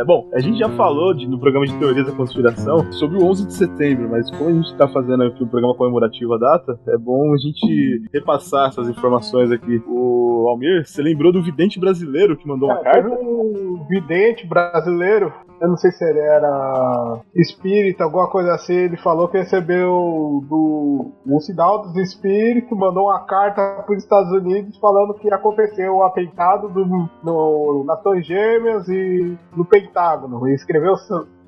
É, 0.00 0.04
bom, 0.04 0.30
a 0.32 0.40
gente 0.40 0.58
já 0.58 0.68
falou 0.70 1.12
de- 1.12 1.28
no 1.28 1.38
programa 1.38 1.66
de 1.66 1.76
Teorias 1.78 2.06
da 2.06 2.12
Conspiração 2.12 2.90
sobre 2.92 3.18
o 3.18 3.26
11 3.26 3.46
de 3.46 3.52
setembro, 3.52 4.08
mas 4.08 4.30
como 4.30 4.48
a 4.48 4.52
gente 4.54 4.74
tá 4.76 4.88
fazendo 4.88 5.24
aqui 5.24 5.44
um 5.44 5.46
programa 5.46 5.74
comemorativo 5.74 6.32
à 6.32 6.38
data, 6.38 6.80
é 6.88 6.96
bom 6.96 7.34
a 7.34 7.36
gente 7.36 8.02
repassar 8.12 8.68
essas 8.68 8.88
informações 8.88 9.50
aqui. 9.52 9.82
O 9.86 10.46
Almir, 10.48 10.86
você 10.86 11.02
lembrou 11.02 11.30
do 11.32 11.42
vidente 11.42 11.78
brasileiro 11.78 12.34
que 12.36 12.48
mandou 12.48 12.70
uma 12.70 12.78
Cara, 12.78 13.02
carta? 13.02 13.22
um 13.22 13.84
vidente 13.90 14.46
brasileiro, 14.46 15.32
eu 15.60 15.68
não 15.68 15.76
sei 15.76 15.92
se 15.92 16.04
ele 16.04 16.18
era 16.18 17.20
espírita, 17.34 18.04
alguma 18.04 18.28
coisa 18.28 18.54
assim, 18.54 18.74
ele 18.74 18.96
falou 18.96 19.28
que 19.28 19.38
recebeu 19.38 20.42
do 20.48 21.12
um 21.26 21.40
sinal 21.40 21.82
dos 21.82 21.96
espíritos, 21.96 22.76
mandou 22.76 23.04
uma 23.04 23.24
carta 23.26 23.82
para 23.84 23.94
os 23.94 24.02
Estados 24.02 24.32
Unidos 24.32 24.76
falando 24.78 25.14
que 25.14 25.32
aconteceu 25.32 25.96
o 25.96 26.02
atentado 26.02 26.68
do, 26.68 26.86
no, 27.22 27.84
nas 27.84 28.02
Torres 28.02 28.26
Gêmeas 28.26 28.88
e 28.88 29.36
no 29.54 29.64
Pentágono. 29.64 30.48
E 30.48 30.54
escreveu 30.54 30.94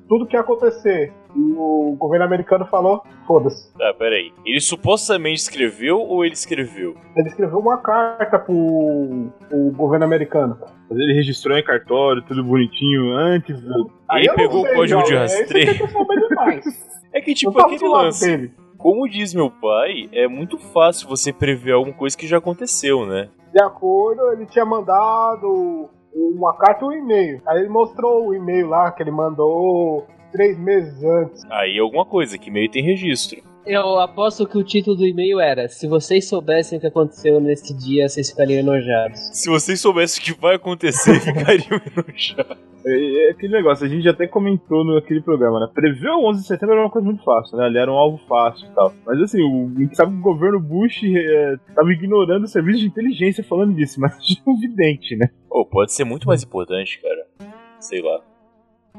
tudo 0.07 0.25
o 0.25 0.27
que 0.27 0.35
ia 0.35 0.41
acontecer. 0.41 1.11
E 1.35 1.53
o 1.57 1.95
governo 1.97 2.25
americano 2.25 2.65
falou, 2.67 3.01
foda-se. 3.25 3.73
Tá, 3.75 3.93
peraí. 3.97 4.31
Ele 4.45 4.61
supostamente 4.61 5.41
escreveu 5.41 5.99
ou 5.99 6.23
ele 6.23 6.35
escreveu? 6.35 6.95
Ele 7.15 7.27
escreveu 7.27 7.57
uma 7.57 7.77
carta 7.77 8.37
pro, 8.37 9.29
pro 9.49 9.71
governo 9.71 10.05
americano. 10.05 10.57
Mas 10.89 10.99
ele 10.99 11.13
registrou 11.13 11.57
em 11.57 11.63
cartório, 11.63 12.21
tudo 12.21 12.43
bonitinho, 12.43 13.15
antes 13.17 13.59
do... 13.59 13.89
Aí 14.13 14.25
Ele 14.25 14.33
pegou 14.33 14.63
o 14.63 14.73
código 14.73 15.03
de 15.03 15.13
é 15.15 15.15
que 15.15 15.21
rastreio. 15.21 15.77
quero 15.77 15.91
saber 15.91 16.27
demais. 16.27 16.93
É 17.13 17.21
que 17.21 17.33
tipo 17.33 17.51
do 17.51 17.59
aquele 17.59 17.87
lance. 17.87 18.25
dele. 18.25 18.53
Como 18.77 19.07
diz 19.07 19.33
meu 19.33 19.49
pai, 19.49 20.09
é 20.11 20.27
muito 20.27 20.57
fácil 20.57 21.07
você 21.07 21.31
prever 21.31 21.71
alguma 21.73 21.95
coisa 21.95 22.17
que 22.17 22.27
já 22.27 22.37
aconteceu, 22.37 23.05
né? 23.05 23.29
De 23.53 23.61
acordo, 23.61 24.31
ele 24.33 24.45
tinha 24.47 24.65
mandado 24.65 25.89
uma 26.13 26.55
carta 26.57 26.83
e 26.83 26.87
um 26.87 26.91
e-mail. 26.91 27.41
Aí 27.47 27.59
ele 27.59 27.69
mostrou 27.69 28.27
o 28.27 28.35
e-mail 28.35 28.67
lá 28.67 28.91
que 28.91 29.01
ele 29.01 29.11
mandou 29.11 30.05
três 30.31 30.57
meses 30.59 31.01
antes. 31.03 31.43
Aí 31.49 31.77
é 31.77 31.79
alguma 31.79 32.05
coisa 32.05 32.37
que 32.37 32.51
meio 32.51 32.69
tem 32.69 32.83
registro. 32.83 33.41
Eu 33.65 33.99
aposto 33.99 34.45
que 34.45 34.57
o 34.57 34.63
título 34.63 34.97
do 34.97 35.07
e-mail 35.07 35.39
era: 35.39 35.69
Se 35.69 35.87
vocês 35.87 36.27
soubessem 36.27 36.77
o 36.77 36.81
que 36.81 36.87
aconteceu 36.87 37.39
nesse 37.39 37.73
dia, 37.73 38.09
vocês 38.09 38.29
ficariam 38.29 38.59
enojados. 38.59 39.19
Se 39.33 39.49
vocês 39.49 39.79
soubessem 39.79 40.21
o 40.21 40.25
que 40.25 40.41
vai 40.41 40.55
acontecer, 40.55 41.19
ficariam 41.21 41.81
enojados. 41.95 42.57
É, 42.85 43.27
é 43.27 43.31
aquele 43.31 43.53
negócio, 43.53 43.85
a 43.85 43.89
gente 43.89 44.07
até 44.09 44.27
comentou 44.27 44.83
naquele 44.83 45.21
programa, 45.21 45.61
né? 45.61 45.67
Prever 45.73 46.09
o 46.09 46.29
11 46.29 46.41
de 46.41 46.47
setembro 46.47 46.75
era 46.75 46.83
uma 46.83 46.91
coisa 46.91 47.05
muito 47.05 47.23
fácil, 47.23 47.57
né? 47.57 47.67
Ele 47.67 47.77
era 47.77 47.89
um 47.89 47.95
alvo 47.95 48.17
fácil 48.27 48.67
e 48.67 48.75
tal. 48.75 48.93
Mas 49.05 49.21
assim, 49.21 49.41
o, 49.41 49.71
a 49.73 49.79
gente 49.79 49.95
sabe 49.95 50.11
que 50.11 50.17
o 50.17 50.21
governo 50.21 50.59
Bush 50.59 51.01
é, 51.03 51.55
tava 51.73 51.91
ignorando 51.93 52.43
o 52.43 52.47
serviço 52.47 52.79
de 52.79 52.87
inteligência 52.87 53.43
falando 53.43 53.73
disso, 53.73 53.99
mas 54.01 54.17
de 54.25 54.41
um 54.45 54.59
vidente, 54.59 55.15
né? 55.15 55.29
Pô, 55.47 55.65
pode 55.65 55.93
ser 55.93 56.03
muito 56.03 56.27
mais 56.27 56.43
importante, 56.43 56.99
cara. 57.01 57.53
Sei 57.79 58.01
lá. 58.01 58.32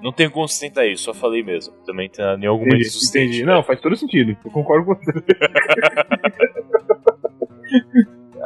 Não 0.03 0.13
tenho 0.13 0.31
como 0.31 0.47
sustentar 0.49 0.87
isso, 0.87 1.05
só 1.05 1.15
falei 1.15 1.43
mesmo. 1.43 1.73
Também 1.87 2.09
tem 2.11 2.25
nenhum 2.39 2.53
argumento 2.55 2.75
Entendi, 2.77 2.91
sustente. 2.91 3.27
entendi. 3.29 3.45
né? 3.47 3.55
Não, 3.55 3.63
faz 3.63 3.81
todo 3.81 3.97
sentido. 3.97 4.37
Eu 4.45 4.51
concordo 4.51 4.85
com 4.87 4.95
você. 4.95 5.13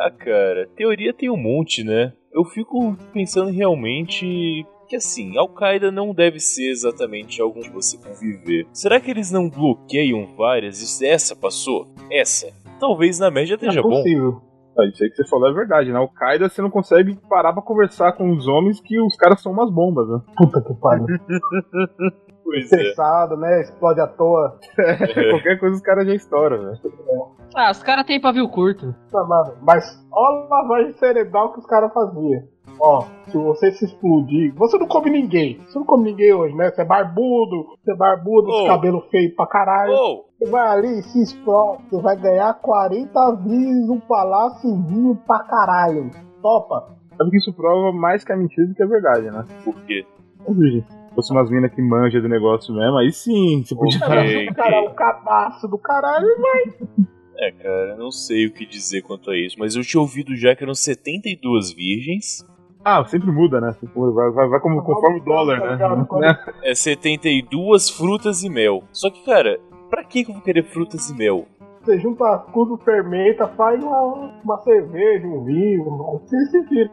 Ah, 0.01 0.13
cara, 0.13 0.69
teoria 0.77 1.13
tem 1.13 1.29
um 1.29 1.37
monte, 1.37 1.83
né? 1.83 2.13
Eu 2.33 2.45
fico 2.45 2.97
pensando 3.13 3.51
realmente 3.51 4.65
que 4.89 4.95
assim, 4.97 5.37
Al-Qaeda 5.37 5.91
não 5.91 6.15
deve 6.15 6.39
ser 6.39 6.71
exatamente 6.71 7.43
algo 7.43 7.61
de 7.61 7.69
você 7.69 7.99
conviver. 7.99 8.65
Será 8.73 9.01
que 9.01 9.11
eles 9.11 9.33
não 9.33 9.51
bloqueiam 9.51 10.25
várias 10.37 11.01
e 11.01 11.05
essa 11.07 11.35
passou? 11.35 11.89
Essa? 12.11 12.53
Talvez 12.79 13.19
na 13.19 13.29
média 13.31 13.55
É 13.55 13.57
esteja 13.57 13.83
bom. 13.83 13.89
possível. 13.91 14.41
Ah, 14.41 14.48
Isso 14.87 15.03
aí 15.03 15.11
que 15.11 15.17
você 15.17 15.29
falou 15.29 15.49
é 15.49 15.53
verdade, 15.53 15.93
né? 15.93 15.99
O 15.99 16.09
Qaeda 16.09 16.49
você 16.49 16.63
não 16.63 16.71
consegue 16.71 17.19
parar 17.29 17.53
pra 17.53 17.63
conversar 17.63 18.13
com 18.13 18.31
os 18.31 18.47
homens 18.47 18.81
que 18.81 19.01
os 19.01 19.17
caras 19.17 19.41
são 19.41 19.53
umas 19.53 19.71
bombas, 19.71 20.09
né? 20.09 20.21
Puta 20.37 20.61
que 20.61 20.75
pariu. 20.75 21.07
Pois 22.51 22.73
é. 22.73 22.77
Estressado, 22.77 23.37
né? 23.37 23.61
Explode 23.61 24.01
à 24.01 24.07
toa. 24.07 24.59
Qualquer 25.31 25.59
coisa 25.61 25.77
os 25.77 25.83
caras 25.83 26.07
já 26.07 26.15
estouram, 26.15 26.59
velho. 26.59 26.79
Ah, 27.55 27.71
os 27.71 27.83
caras 27.83 28.07
têm 28.07 28.19
pavio 28.21 28.49
curto. 28.49 28.95
Tá. 29.13 29.23
Mas 29.63 29.85
olha 30.11 30.47
a 30.47 30.49
lavagem 30.63 30.93
cerebral 30.95 31.53
que 31.53 31.59
os 31.61 31.67
caras 31.67 31.93
faziam. 31.93 32.43
Ó, 32.81 33.05
se 33.27 33.37
você 33.37 33.73
se 33.73 33.85
explodir, 33.87 34.55
você 34.55 34.79
não 34.79 34.87
come 34.87 35.11
ninguém. 35.11 35.59
Você 35.67 35.79
não 35.79 35.85
come 35.87 36.05
ninguém 36.11 36.33
hoje, 36.33 36.55
né? 36.55 36.71
Você 36.71 36.83
é 36.83 36.85
barbudo, 36.85 37.67
você 37.85 37.93
é 37.93 37.97
barbudo, 37.97 38.49
Oh. 38.51 38.67
cabelo 38.67 39.01
feio 39.11 39.35
pra 39.35 39.47
caralho. 39.47 39.93
Oh, 39.95 40.25
Você 40.39 40.51
vai 40.51 40.69
ali 40.69 40.99
e 41.01 41.03
se 41.03 41.21
explode, 41.23 41.83
você 41.91 42.01
vai 42.01 42.17
ganhar 42.17 42.55
40 42.55 43.33
vezes 43.43 43.89
um 43.91 43.99
palácio 44.01 44.71
em 44.71 44.83
vinho 44.87 45.17
pra 45.27 45.41
caralho. 45.41 46.11
Topa. 46.41 46.97
Sabe 47.17 47.31
que 47.31 47.39
isso 47.39 47.53
prova 47.53 47.93
mais 47.93 48.23
que 48.23 48.33
a 48.33 48.37
mentira 48.37 48.69
do 48.69 48.75
que 48.75 48.83
a 48.83 48.87
verdade, 48.87 49.29
né? 49.31 49.45
por 49.65 49.75
quê? 49.83 50.07
Ô, 50.47 50.53
Virgem, 50.55 50.83
Se 50.89 50.98
fosse 51.19 51.33
umas 51.33 51.51
minas 51.51 51.75
que 51.75 51.83
manja 51.83 52.21
do 52.21 52.29
negócio 52.29 52.73
mesmo, 52.73 52.97
aí 52.97 53.11
sim, 53.11 53.65
você 53.65 53.75
podia. 53.75 53.99
Ok, 53.99 54.49
O 54.49 54.55
cara 54.55 54.77
é 54.77 54.79
ok. 54.79 54.89
um 54.89 54.95
cabaço 54.95 55.67
do 55.67 55.77
caralho, 55.77 56.27
vai. 56.41 57.07
É, 57.41 57.51
cara, 57.53 57.97
não 57.97 58.13
sei 58.13 58.47
o 58.47 58.53
que 58.53 58.65
dizer 58.65 59.03
quanto 59.03 59.31
a 59.31 59.37
isso, 59.37 59.57
mas 59.59 59.75
eu 59.75 59.83
tinha 59.83 60.01
ouvido 60.01 60.37
já 60.37 60.55
que 60.55 60.63
eram 60.63 60.75
72 60.75 61.73
virgens, 61.73 62.47
Ah, 62.85 63.05
sempre 63.05 63.31
muda, 63.33 63.61
né? 63.61 63.75
Muda. 63.95 64.13
Vai, 64.13 64.31
vai, 64.31 64.49
vai 64.49 64.61
como, 64.61 64.81
conforme 64.83 65.21
o 65.21 65.25
dólar, 65.25 65.61
né? 65.61 65.77
né? 66.21 66.39
é 66.63 66.75
72 66.75 67.91
frutas 67.91 68.45
e 68.45 68.49
mel. 68.49 68.85
Só 68.93 69.11
que, 69.11 69.25
cara, 69.25 69.59
pra 69.91 70.05
que 70.05 70.25
que 70.25 70.31
eu 70.31 70.35
vou 70.35 70.43
querer 70.43 70.63
frutas 70.65 71.11
e 71.11 71.17
mel? 71.17 71.47
Você 71.83 71.99
junta 72.01 72.39
tudo, 72.53 72.77
fermenta, 72.79 73.47
faz 73.49 73.83
uma, 73.83 74.33
uma 74.45 74.59
cerveja, 74.59 75.27
um 75.27 75.45
vinho, 75.45 75.85
você 75.85 76.37
se 76.47 76.61
vira. 76.63 76.91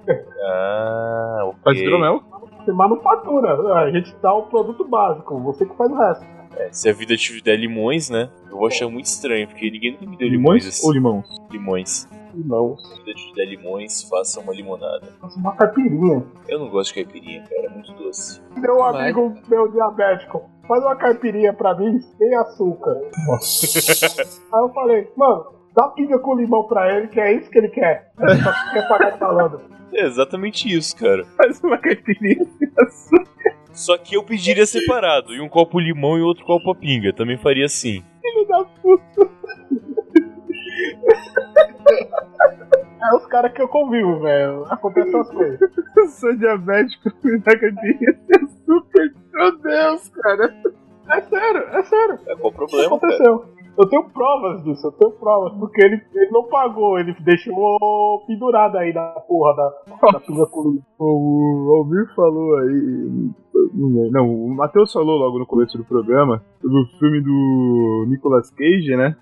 Ah, 0.47 1.41
ok. 1.45 1.59
Faz 1.63 1.79
hidromel? 1.79 2.21
Você 2.65 2.71
manufatura. 2.71 3.53
A 3.79 3.91
gente 3.91 4.15
dá 4.21 4.33
o 4.33 4.43
produto 4.43 4.83
básico, 4.87 5.39
você 5.39 5.65
que 5.65 5.75
faz 5.75 5.91
o 5.91 5.95
resto. 5.95 6.25
É, 6.57 6.69
se 6.71 6.89
a 6.89 6.93
vida 6.93 7.15
te 7.17 7.41
der 7.41 7.57
limões, 7.57 8.09
né? 8.09 8.29
Eu 8.49 8.57
vou 8.57 8.67
achar 8.67 8.87
muito 8.89 9.05
estranho, 9.05 9.45
porque 9.47 9.69
ninguém 9.69 9.91
nunca 9.91 10.05
me 10.05 10.17
deu 10.17 10.27
Limões 10.29 10.63
limões. 10.63 10.67
assim. 10.79 10.87
ou 10.87 10.93
limões? 10.93 11.25
Limões. 11.51 12.09
Não, 12.33 12.77
Se 12.77 12.93
a 12.93 12.97
vida 12.97 13.13
te 13.13 13.33
der 13.33 13.45
limões, 13.45 14.03
faça 14.09 14.39
uma 14.41 14.53
limonada. 14.53 15.05
faça 15.21 15.37
uma 15.39 15.53
caipirinha. 15.55 16.23
Eu 16.47 16.59
não 16.59 16.69
gosto 16.69 16.93
de 16.93 17.03
caipirinha, 17.03 17.43
cara, 17.43 17.65
é 17.65 17.69
muito 17.69 17.91
doce. 17.93 18.41
Meu 18.57 18.83
amigo 18.83 19.33
meu 19.47 19.67
diabético, 19.69 20.49
faz 20.67 20.83
uma 20.83 20.95
caipirinha 20.97 21.53
pra 21.53 21.75
mim 21.77 21.99
sem 22.17 22.35
açúcar. 22.35 22.95
Aí 24.53 24.61
eu 24.61 24.69
falei, 24.73 25.09
mano, 25.15 25.54
dá 25.75 25.89
pinga 25.89 26.17
com 26.17 26.35
limão 26.35 26.63
pra 26.63 26.95
ele, 26.95 27.07
que 27.07 27.19
é 27.19 27.33
isso 27.33 27.49
que 27.49 27.57
ele 27.57 27.69
quer. 27.69 28.11
Ele 28.19 28.41
só 28.41 28.51
quer 28.71 28.87
pagar 28.87 29.17
falando. 29.17 29.61
É 29.93 30.05
exatamente 30.05 30.73
isso, 30.73 30.95
cara. 30.95 31.23
Faz 31.37 31.61
uma 31.63 31.77
caipirinha. 31.77 32.45
Só 33.71 33.97
que 33.97 34.15
eu 34.15 34.23
pediria 34.23 34.65
separado, 34.65 35.33
e 35.33 35.41
um 35.41 35.49
copo 35.49 35.79
limão 35.79 36.17
e 36.17 36.21
outro 36.21 36.45
copo 36.45 36.71
a 36.71 36.75
pinga. 36.75 37.13
Também 37.13 37.37
faria 37.37 37.65
assim. 37.65 38.03
Filho 38.21 38.47
da 38.47 38.63
puta. 38.63 39.29
É 43.01 43.15
os 43.15 43.25
caras 43.27 43.51
que 43.51 43.61
eu 43.61 43.67
convivo, 43.67 44.21
velho. 44.21 44.65
Acontecem 44.69 45.19
as 45.19 45.29
coisas. 45.29 45.59
Eu 45.95 46.07
sou 46.07 46.35
diabético 46.35 47.09
e 47.25 47.37
da 47.39 47.59
caipirinha 47.59 48.17
açúcar. 48.65 49.13
Meu 49.33 49.57
Deus, 49.59 50.09
cara. 50.09 50.55
É 51.09 51.21
sério, 51.21 51.63
é 51.69 51.83
sério. 51.83 52.19
É 52.27 52.35
qual 52.35 52.45
o 52.45 52.47
Isso 52.47 52.51
problema, 52.51 52.99
cara? 52.99 53.54
Eu 53.77 53.89
tenho 53.89 54.09
provas 54.09 54.63
disso, 54.63 54.87
eu 54.87 54.91
tenho 54.93 55.11
provas, 55.11 55.53
porque 55.59 55.85
ele, 55.85 56.01
ele 56.13 56.31
não 56.31 56.43
pagou, 56.43 56.97
ele 56.97 57.13
deixou 57.21 57.77
pendurado 58.25 58.77
aí 58.77 58.93
na 58.93 59.07
porra 59.27 59.55
da, 59.55 60.11
da 60.11 60.19
pinga 60.19 60.45
limão. 60.45 60.83
O 60.97 61.75
Almir 61.77 62.13
falou 62.15 62.57
aí. 62.57 63.29
Não, 63.73 64.33
o 64.33 64.55
Matheus 64.55 64.93
falou 64.93 65.17
logo 65.17 65.39
no 65.39 65.45
começo 65.45 65.77
do 65.77 65.83
programa 65.83 66.41
sobre 66.61 66.77
o 66.77 66.99
filme 66.99 67.21
do 67.21 68.05
Nicolas 68.07 68.49
Cage, 68.51 68.95
né? 68.95 69.15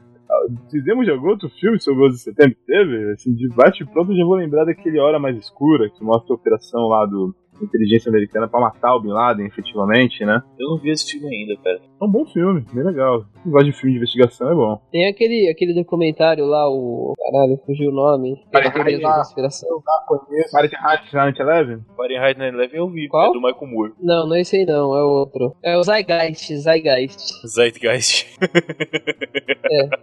Fizemos 0.69 1.05
de 1.05 1.11
algum 1.11 1.29
outro 1.29 1.49
filme 1.49 1.79
sobre 1.79 2.03
o 2.03 2.07
11 2.07 2.15
de 2.15 2.23
setembro 2.23 2.55
que 2.55 2.65
teve? 2.65 3.11
Assim, 3.11 3.33
de 3.33 3.47
bate 3.49 3.85
pronto 3.85 4.11
eu 4.11 4.17
já 4.17 4.25
vou 4.25 4.35
lembrar 4.35 4.65
daquele 4.65 4.99
Hora 4.99 5.19
Mais 5.19 5.37
Escura, 5.37 5.89
que 5.89 6.03
mostra 6.03 6.33
a 6.33 6.35
operação 6.35 6.87
lá 6.87 7.05
do 7.05 7.35
da 7.59 7.65
inteligência 7.65 8.09
americana 8.09 8.47
pra 8.47 8.59
matar 8.59 8.95
o 8.95 8.99
Bin 8.99 9.09
Laden, 9.09 9.45
efetivamente, 9.45 10.25
né? 10.25 10.41
Eu 10.59 10.69
não 10.69 10.77
vi 10.77 10.89
esse 10.89 11.11
filme 11.11 11.27
ainda, 11.33 11.55
cara. 11.61 11.81
É 12.03 12.05
um 12.05 12.11
bom 12.11 12.25
filme, 12.25 12.65
bem 12.73 12.83
legal. 12.83 13.23
Quem 13.41 13.49
gosta 13.49 13.65
de 13.65 13.71
filme 13.71 13.91
de 13.93 13.97
investigação 13.99 14.51
é 14.51 14.53
bom. 14.55 14.81
Tem 14.91 15.07
aquele, 15.07 15.49
aquele 15.49 15.73
documentário 15.73 16.45
lá, 16.45 16.69
o. 16.69 17.13
Caralho, 17.17 17.57
fugiu 17.65 17.91
o 17.91 17.93
nome. 17.93 18.43
Fahrenheit 18.51 19.01
da 19.01 19.15
conspiração. 19.15 19.69
Eu 19.69 19.81
já 19.85 20.05
conheço. 20.05 20.51
Fahrenheit 20.51 21.13
911? 21.13 21.81
Fahrenheit 21.95 22.37
9/11 22.39 22.69
eu 22.73 22.89
vi, 22.89 23.07
Qual? 23.07 23.29
é 23.29 23.33
do 23.33 23.41
Michael 23.41 23.67
Moore. 23.67 23.93
Não, 24.01 24.27
não 24.27 24.35
é 24.35 24.41
esse 24.41 24.57
aí 24.57 24.65
não, 24.65 24.93
é 24.97 25.01
outro. 25.03 25.55
É 25.63 25.77
o 25.77 25.83
Zeitgeist, 25.83 26.53
Zeitgeist. 26.57 27.47
Zeitgeist. 27.47 28.37
É. 28.41 29.87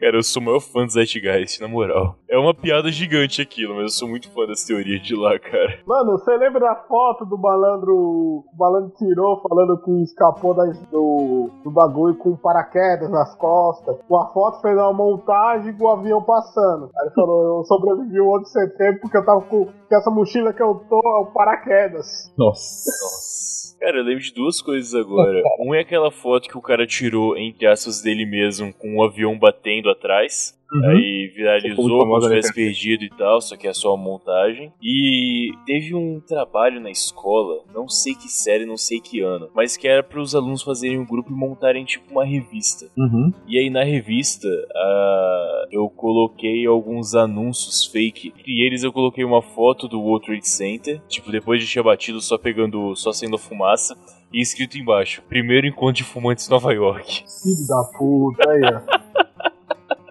Cara, 0.00 0.16
eu 0.18 0.22
sou 0.22 0.42
o 0.42 0.44
maior 0.44 0.60
fã 0.60 0.84
do 0.84 0.92
Zeitgeist, 0.92 1.60
na 1.62 1.68
moral. 1.68 2.16
É 2.28 2.36
uma 2.36 2.52
piada 2.52 2.90
gigante 2.92 3.40
aquilo, 3.40 3.74
mas 3.76 3.82
eu 3.84 3.88
sou 3.88 4.06
muito 4.08 4.30
fã 4.32 4.44
dessa 4.44 4.66
teoria 4.66 4.98
de 5.00 5.14
lá, 5.16 5.38
cara. 5.38 5.78
Mano, 5.86 6.12
você 6.18 6.36
lembra 6.36 6.60
da 6.60 6.74
foto 6.74 7.24
do 7.24 7.38
malandro. 7.38 7.94
O 7.96 8.44
malandro 8.58 8.92
tirou 8.98 9.40
falando 9.40 9.80
que 9.82 10.02
escapou 10.02 10.52
da- 10.52 10.66
do, 10.90 11.13
do 11.62 11.70
bagulho 11.70 12.16
com 12.16 12.36
paraquedas 12.36 13.10
nas 13.10 13.34
costas? 13.36 13.96
Com 14.08 14.16
a 14.16 14.32
foto 14.32 14.60
fez 14.60 14.76
uma 14.76 14.92
montagem 14.92 15.76
com 15.76 15.84
o 15.84 15.90
avião 15.90 16.22
passando. 16.22 16.90
Aí 16.96 17.06
ele 17.06 17.14
falou: 17.14 17.58
Eu 17.58 17.64
sobrevivi 17.64 18.20
o 18.20 18.34
11 18.36 18.44
de 18.44 18.50
setembro 18.50 19.00
porque 19.00 19.16
eu 19.16 19.24
tava 19.24 19.40
com, 19.42 19.66
com 19.66 19.96
essa 19.96 20.10
mochila 20.10 20.52
que 20.52 20.62
eu 20.62 20.74
tô, 20.88 21.00
é 21.04 21.20
o 21.20 21.26
paraquedas. 21.26 22.32
Nossa. 22.36 22.90
Nossa. 23.02 23.44
Cara, 23.84 23.98
eu 23.98 24.04
lembro 24.04 24.22
de 24.22 24.32
duas 24.32 24.62
coisas 24.62 24.94
agora. 24.94 25.42
Um 25.60 25.74
é 25.74 25.80
aquela 25.80 26.10
foto 26.10 26.48
que 26.48 26.56
o 26.56 26.62
cara 26.62 26.86
tirou, 26.86 27.36
entre 27.36 27.66
aspas, 27.66 28.00
dele 28.00 28.24
mesmo, 28.24 28.72
com 28.72 28.96
um 28.96 29.04
avião 29.04 29.38
batendo 29.38 29.90
atrás. 29.90 30.58
Aí 30.82 31.28
Ficou 31.28 31.36
viralizou 31.36 31.98
como 32.00 32.20
se 32.20 32.28
tivesse 32.28 32.54
perdido 32.54 33.04
e 33.04 33.10
tal, 33.10 33.40
só 33.40 33.56
que 33.56 33.66
é 33.66 33.72
só 33.72 33.94
uma 33.94 34.02
montagem. 34.02 34.72
E 34.82 35.52
teve 35.66 35.94
um 35.94 36.20
trabalho 36.20 36.80
na 36.80 36.90
escola, 36.90 37.62
não 37.74 37.88
sei 37.88 38.14
que 38.14 38.28
série, 38.28 38.66
não 38.66 38.76
sei 38.76 39.00
que 39.00 39.20
ano, 39.20 39.48
mas 39.54 39.76
que 39.76 39.86
era 39.86 40.02
para 40.02 40.20
os 40.20 40.34
alunos 40.34 40.62
fazerem 40.62 40.98
um 40.98 41.06
grupo 41.06 41.32
e 41.32 41.34
montarem 41.34 41.84
tipo 41.84 42.10
uma 42.10 42.24
revista. 42.24 42.86
Uhum. 42.96 43.32
E 43.46 43.58
aí 43.58 43.70
na 43.70 43.84
revista 43.84 44.48
eu 45.70 45.88
coloquei 45.88 46.66
alguns 46.66 47.14
anúncios 47.14 47.84
fake. 47.86 48.32
E 48.46 48.66
eles 48.66 48.82
eu 48.82 48.92
coloquei 48.92 49.24
uma 49.24 49.42
foto 49.42 49.88
do 49.88 50.00
World 50.00 50.26
Trade 50.26 50.48
Center, 50.48 51.00
tipo, 51.08 51.30
depois 51.30 51.60
de 51.60 51.66
tinha 51.66 51.82
batido 51.82 52.20
só 52.20 52.38
pegando, 52.38 52.94
só 52.96 53.12
sendo 53.12 53.38
fumaça. 53.38 53.96
E 54.32 54.40
escrito 54.40 54.76
embaixo, 54.76 55.22
primeiro 55.28 55.66
encontro 55.66 55.94
de 55.94 56.04
fumantes 56.04 56.48
em 56.48 56.50
Nova 56.50 56.72
York. 56.72 57.22
Filho 57.42 57.66
da 57.68 57.84
puta, 57.96 58.50
aí, 58.50 58.60
ó. 58.64 59.04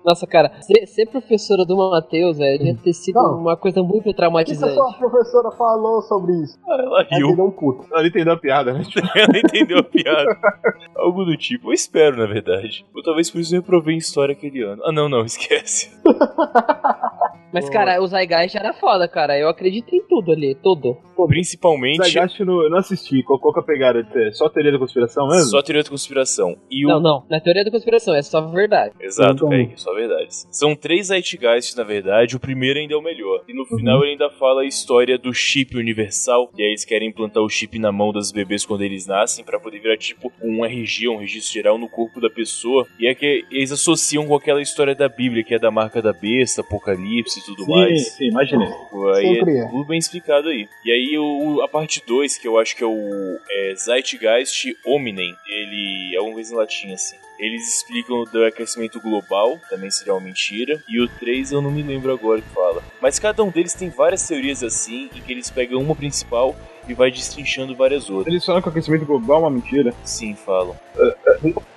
Nossa, 0.05 0.27
cara, 0.27 0.51
ser, 0.61 0.85
ser 0.85 1.05
professora 1.07 1.63
do 1.65 1.77
Matheus, 1.77 2.37
velho, 2.37 2.57
devia 2.57 2.75
ter 2.75 2.93
sido 2.93 3.15
Não. 3.15 3.37
uma 3.39 3.55
coisa 3.55 3.81
muito 3.81 3.93
O 3.93 3.97
que, 3.99 4.03
que 4.03 4.09
a 4.11 4.15
traumatizante. 4.15 4.73
sua 4.73 4.93
professora 4.93 5.51
falou 5.51 6.01
sobre 6.01 6.33
isso? 6.43 6.59
Ah, 6.67 6.77
ela 6.79 7.03
riu, 7.09 7.29
ele 7.29 7.39
é 7.39 7.43
um 7.43 7.51
puto. 7.51 7.85
Ali 7.95 8.09
entendeu 8.09 8.33
a 8.33 8.37
piada, 8.37 8.73
né? 8.73 8.83
ela 9.15 9.37
entendeu 9.37 9.77
a 9.79 9.83
piada. 9.83 10.37
Algo 10.97 11.23
do 11.23 11.37
tipo, 11.37 11.69
eu 11.69 11.73
espero, 11.73 12.17
na 12.17 12.25
verdade. 12.25 12.85
Ou 12.93 13.01
talvez 13.01 13.29
por 13.31 13.39
isso 13.39 13.55
eu 13.55 13.61
reprovei 13.61 13.95
em 13.95 13.97
história 13.99 14.33
aquele 14.33 14.61
ano. 14.61 14.81
Ah, 14.85 14.91
não, 14.91 15.07
não, 15.07 15.23
esquece. 15.25 15.91
Mas, 17.53 17.69
cara, 17.69 18.01
o 18.01 18.07
Zeitgeist 18.07 18.57
era 18.57 18.73
foda, 18.73 19.07
cara. 19.07 19.37
Eu 19.37 19.47
acredito 19.47 19.93
em 19.95 20.01
tudo 20.07 20.31
ali, 20.31 20.55
tudo. 20.55 20.97
Principalmente, 21.27 21.97
Zeitgeist 22.01 22.39
eu 22.39 22.45
não, 22.47 22.63
eu 22.63 22.69
não 22.69 22.79
assisti. 22.79 23.21
Qual, 23.21 23.39
qual 23.39 23.53
que 23.53 23.59
é 23.59 23.63
a 23.63 23.65
pegada 23.65 24.03
de 24.03 24.11
ser? 24.11 24.33
Só 24.33 24.49
teoria 24.49 24.71
da 24.71 24.79
conspiração 24.79 25.27
mesmo? 25.27 25.49
só 25.51 25.61
teoria 25.61 25.83
da 25.83 25.89
conspiração. 25.89 26.57
E 26.71 26.83
o 26.83 26.89
Não, 26.89 26.99
não. 26.99 27.23
Na 27.29 27.39
teoria 27.39 27.63
da 27.63 27.69
conspiração, 27.69 28.15
é 28.15 28.23
só 28.23 28.41
verdade. 28.41 28.95
Exato, 28.99 29.33
Então- 29.33 29.49
Kaique, 29.49 29.79
só 29.79 29.92
verdades. 29.93 30.47
São 30.51 30.75
três 30.75 31.07
Zeitgeists, 31.07 31.75
na 31.75 31.83
verdade, 31.83 32.35
o 32.35 32.39
primeiro 32.39 32.79
ainda 32.79 32.93
é 32.93 32.97
o 32.97 33.01
melhor. 33.01 33.43
E 33.47 33.53
no 33.53 33.65
final 33.65 34.01
ele 34.03 34.11
ainda 34.11 34.29
fala 34.29 34.61
a 34.61 34.65
história 34.65 35.17
do 35.17 35.33
chip 35.33 35.75
universal, 35.77 36.51
e 36.57 36.61
aí 36.61 36.69
eles 36.69 36.85
querem 36.85 37.09
implantar 37.09 37.43
o 37.43 37.49
chip 37.49 37.77
na 37.79 37.91
mão 37.91 38.11
das 38.11 38.31
bebês 38.31 38.65
quando 38.65 38.81
eles 38.81 39.07
nascem, 39.07 39.43
pra 39.43 39.59
poder 39.59 39.79
virar 39.79 39.97
tipo 39.97 40.31
um 40.41 40.63
RG, 40.65 41.07
um 41.07 41.17
registro 41.17 41.53
geral 41.53 41.77
no 41.77 41.89
corpo 41.89 42.21
da 42.21 42.29
pessoa. 42.29 42.85
E 42.99 43.07
é 43.07 43.15
que 43.15 43.45
eles 43.51 43.71
associam 43.71 44.27
com 44.27 44.35
aquela 44.35 44.61
história 44.61 44.95
da 44.95 45.09
Bíblia, 45.09 45.43
que 45.43 45.53
é 45.55 45.59
da 45.59 45.71
marca 45.71 46.01
da 46.01 46.13
besta, 46.13 46.61
Apocalipse 46.61 47.39
e 47.39 47.43
tudo 47.43 47.65
Sim, 47.65 47.71
mais. 47.71 48.07
sim, 48.13 48.27
imaginei. 48.27 48.67
Aí 49.15 49.35
Sempre 49.35 49.57
é 49.57 49.63
é. 49.63 49.67
tudo 49.67 49.85
bem 49.85 49.97
explicado 49.97 50.49
aí. 50.49 50.67
E 50.85 50.91
aí 50.91 51.17
o, 51.17 51.61
a 51.61 51.67
parte 51.67 52.01
2, 52.05 52.37
que 52.37 52.47
eu 52.47 52.57
acho 52.59 52.75
que 52.75 52.83
é 52.83 52.87
o 52.87 53.37
é, 53.49 53.75
Zeitgeist 53.75 54.75
Hominem, 54.85 55.35
ele 55.47 56.15
é 56.15 56.21
uma 56.21 56.33
coisa 56.33 56.53
em 56.53 56.57
latim 56.57 56.93
assim. 56.93 57.15
Eles 57.39 57.67
explicam 57.77 58.23
do 58.25 58.45
aquecimento 58.45 59.01
global, 59.01 59.59
também 59.69 59.82
seria 59.91 60.13
uma 60.13 60.21
mentira. 60.21 60.81
E 60.87 60.99
o 61.01 61.07
3 61.07 61.51
eu 61.51 61.61
não 61.61 61.71
me 61.71 61.81
lembro 61.83 62.11
agora 62.11 62.41
que 62.41 62.49
fala. 62.49 62.81
Mas 63.01 63.19
cada 63.19 63.43
um 63.43 63.49
deles 63.49 63.73
tem 63.73 63.89
várias 63.89 64.25
teorias 64.27 64.63
assim, 64.63 65.09
em 65.15 65.21
que 65.21 65.31
eles 65.31 65.49
pegam 65.49 65.81
uma 65.81 65.95
principal 65.95 66.55
e 66.87 66.93
vai 66.93 67.09
destrinchando 67.11 67.75
várias 67.75 68.09
outras. 68.09 68.33
Eles 68.33 68.45
falam 68.45 68.61
que 68.61 68.67
o 68.67 68.71
aquecimento 68.71 69.05
global 69.05 69.37
é 69.37 69.41
uma 69.43 69.49
mentira. 69.51 69.93
Sim, 70.03 70.35
falam. 70.35 70.75
Eu 70.95 71.13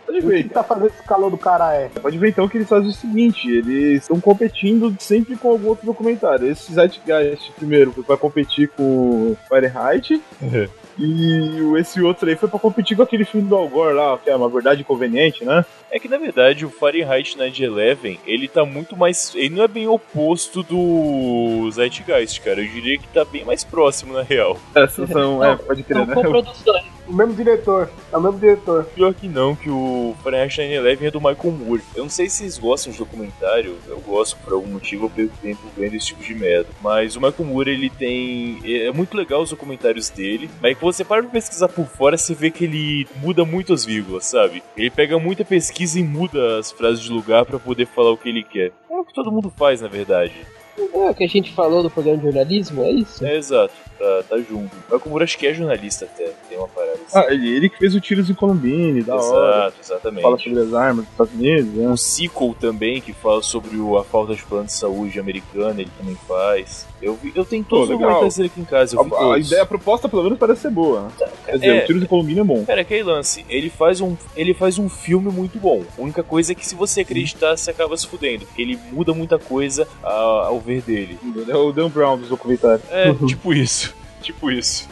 pode 0.06 0.18
O 0.18 0.20
que, 0.20 0.26
ver. 0.26 0.42
que 0.44 0.48
tá 0.50 0.62
fazendo 0.64 0.86
esse 0.86 1.02
calor 1.02 1.30
do 1.30 1.38
cara 1.38 1.74
é? 1.74 1.88
Pode 1.88 2.18
ver 2.18 2.28
então 2.30 2.48
que 2.48 2.56
eles 2.58 2.68
fazem 2.68 2.88
o 2.88 2.92
seguinte: 2.92 3.48
eles 3.48 4.02
estão 4.02 4.20
competindo 4.20 4.94
sempre 4.98 5.36
com 5.36 5.50
algum 5.50 5.68
outro 5.68 5.86
documentário. 5.86 6.48
Esse 6.50 6.72
Zeitgeist 6.72 7.52
primeiro 7.52 7.92
pra 8.04 8.16
competir 8.16 8.68
com 8.68 9.36
Fahrenheit. 9.48 10.20
E 10.98 11.60
o- 11.60 11.76
esse 11.76 12.00
outro 12.00 12.28
aí 12.28 12.36
foi 12.36 12.48
pra 12.48 12.58
competir 12.58 12.96
com 12.96 13.02
aquele 13.02 13.24
filme 13.24 13.46
do 13.48 13.54
Al 13.54 13.68
Gore 13.68 13.94
lá, 13.94 14.16
que 14.18 14.30
é 14.30 14.34
uma 14.36 14.48
verdade 14.48 14.80
inconveniente, 14.80 15.44
né? 15.44 15.64
É 15.90 15.98
que 15.98 16.08
na 16.08 16.16
verdade 16.16 16.64
o 16.64 16.70
Fahrenheit 16.70 17.36
9/11 17.36 18.18
ele 18.26 18.48
tá 18.48 18.64
muito 18.64 18.96
mais. 18.96 19.32
Ele 19.34 19.50
não 19.56 19.64
é 19.64 19.68
bem 19.68 19.86
oposto 19.86 20.62
do 20.62 21.70
Zeitgeist, 21.70 22.40
cara. 22.40 22.60
Eu 22.60 22.68
diria 22.68 22.98
que 22.98 23.06
tá 23.08 23.24
bem 23.24 23.44
mais 23.44 23.62
próximo 23.62 24.14
na 24.14 24.22
real. 24.22 24.58
Essas 24.74 25.10
são, 25.10 25.44
é, 25.44 25.54
pode 25.56 25.82
crer, 25.82 25.98
São 25.98 26.06
né? 26.06 26.14
coproduções. 26.14 26.95
O 27.08 27.12
mesmo 27.12 27.34
diretor. 27.34 27.90
É 28.12 28.16
o 28.16 28.20
mesmo 28.20 28.38
diretor. 28.38 28.84
Pior 28.94 29.14
que 29.14 29.28
não, 29.28 29.54
que 29.54 29.70
o 29.70 30.14
Fahrenheit 30.22 30.56
9/11 30.56 31.06
é 31.06 31.10
do 31.10 31.20
Michael 31.20 31.52
Moore. 31.52 31.82
Eu 31.94 32.04
não 32.04 32.10
sei 32.10 32.28
se 32.28 32.38
vocês 32.38 32.58
gostam 32.58 32.92
de 32.92 32.98
documentário, 32.98 33.76
eu 33.88 34.00
gosto 34.00 34.36
por 34.38 34.52
algum 34.52 34.68
motivo, 34.68 35.06
eu 35.06 35.10
perco 35.10 35.36
tempo 35.40 35.60
vendo 35.76 35.94
esse 35.94 36.06
tipo 36.06 36.22
de 36.22 36.34
merda. 36.34 36.68
Mas 36.82 37.16
o 37.16 37.20
Michael 37.20 37.44
Moore, 37.44 37.70
ele 37.70 37.90
tem. 37.90 38.60
É 38.64 38.90
muito 38.92 39.16
legal 39.16 39.42
os 39.42 39.50
documentários 39.50 40.10
dele, 40.10 40.50
mas 40.60 40.76
que 40.76 40.84
você 40.84 41.04
para 41.04 41.22
pra 41.22 41.30
pesquisar 41.30 41.68
por 41.68 41.86
fora, 41.86 42.16
você 42.16 42.34
vê 42.34 42.50
que 42.50 42.64
ele 42.64 43.06
muda 43.16 43.44
muito 43.44 43.72
as 43.72 43.84
vírgulas, 43.84 44.26
sabe? 44.26 44.62
Ele 44.76 44.90
pega 44.90 45.18
muita 45.18 45.44
pesquisa 45.44 45.98
e 46.00 46.02
muda 46.02 46.58
as 46.58 46.72
frases 46.72 47.00
de 47.00 47.10
lugar 47.10 47.44
pra 47.44 47.58
poder 47.58 47.86
falar 47.86 48.10
o 48.10 48.16
que 48.16 48.28
ele 48.28 48.42
quer. 48.42 48.72
É 48.90 48.96
o 48.96 49.04
que 49.04 49.14
todo 49.14 49.32
mundo 49.32 49.52
faz, 49.56 49.80
na 49.80 49.88
verdade. 49.88 50.34
É 50.78 51.10
o 51.10 51.14
que 51.14 51.24
a 51.24 51.28
gente 51.28 51.52
falou 51.52 51.82
do 51.82 51.90
programa 51.90 52.18
de 52.18 52.24
jornalismo, 52.24 52.82
é 52.82 52.90
isso? 52.90 53.24
É 53.24 53.36
exato, 53.36 53.72
tá, 53.98 54.22
tá 54.28 54.38
junto. 54.38 54.70
O 54.90 55.08
Moore 55.08 55.24
acho 55.24 55.38
que 55.38 55.46
é 55.46 55.54
jornalista 55.54 56.04
até, 56.04 56.30
tem 56.48 56.58
uma 56.58 56.68
parada 56.68 56.92
assim. 57.06 57.18
Ah, 57.18 57.26
ele, 57.32 57.48
ele 57.56 57.68
que 57.68 57.78
fez 57.78 57.94
o 57.94 58.00
Tiros 58.00 58.28
em 58.28 58.34
Columbine, 58.34 59.02
da 59.02 59.16
hora. 59.16 59.56
Exato, 59.58 59.76
exatamente. 59.82 60.22
Fala 60.22 60.38
sobre 60.38 60.58
as 60.60 60.74
armas 60.74 61.04
dos 61.04 61.12
Estados 61.12 61.34
Unidos, 61.34 61.72
né? 61.74 61.88
Um 61.88 61.96
sequel 61.96 62.54
também 62.60 63.00
que 63.00 63.12
fala 63.12 63.42
sobre 63.42 63.76
o- 63.76 63.96
a 63.96 64.04
falta 64.04 64.34
de 64.34 64.42
plano 64.42 64.66
de 64.66 64.72
saúde 64.72 65.18
americana, 65.18 65.80
ele 65.80 65.90
também 65.98 66.16
faz. 66.28 66.86
Eu, 67.00 67.14
vi, 67.14 67.32
eu 67.34 67.44
tenho 67.44 67.62
todos 67.64 67.88
Pô, 67.88 67.94
os 67.94 67.98
documentários 68.00 68.36
dele 68.36 68.50
aqui 68.52 68.60
em 68.60 68.64
casa, 68.64 68.96
eu 68.96 69.04
vi 69.04 69.12
A, 69.12 69.16
a 69.16 69.18
todos. 69.20 69.46
ideia, 69.46 69.62
a 69.62 69.66
proposta 69.66 70.08
pelo 70.08 70.22
menos 70.24 70.38
parece 70.38 70.62
ser 70.62 70.70
boa. 70.70 71.02
né? 71.02 71.08
Quer 71.44 71.52
dizer, 71.52 71.66
É. 71.76 71.82
o 71.82 71.86
Tiros 71.86 72.02
em 72.02 72.06
Columbine 72.06 72.40
é 72.40 72.44
bom. 72.44 72.64
Cara, 72.64 72.80
aquele 72.80 73.02
lance, 73.02 73.44
ele 73.48 73.70
faz, 73.70 74.00
um, 74.00 74.16
ele 74.36 74.52
faz 74.54 74.78
um 74.78 74.88
filme 74.88 75.30
muito 75.30 75.58
bom. 75.58 75.82
A 75.96 76.02
única 76.02 76.22
coisa 76.22 76.52
é 76.52 76.54
que 76.54 76.66
se 76.66 76.74
você 76.74 77.02
acreditar, 77.02 77.56
você 77.56 77.70
acaba 77.70 77.96
se 77.96 78.06
fudendo, 78.06 78.46
porque 78.46 78.60
ele 78.62 78.78
muda 78.92 79.12
muita 79.14 79.38
coisa 79.38 79.86
a- 80.02 80.46
ao 80.46 80.58
ver 80.66 80.82
dele. 80.82 81.18
É 81.48 81.56
o 81.56 81.72
Dan 81.72 81.88
Brown 81.88 82.18
dos 82.18 82.28
documentários. 82.28 82.82
É, 82.90 83.14
tipo 83.26 83.54
isso. 83.54 83.94
Tipo 84.22 84.50
isso. 84.50 84.88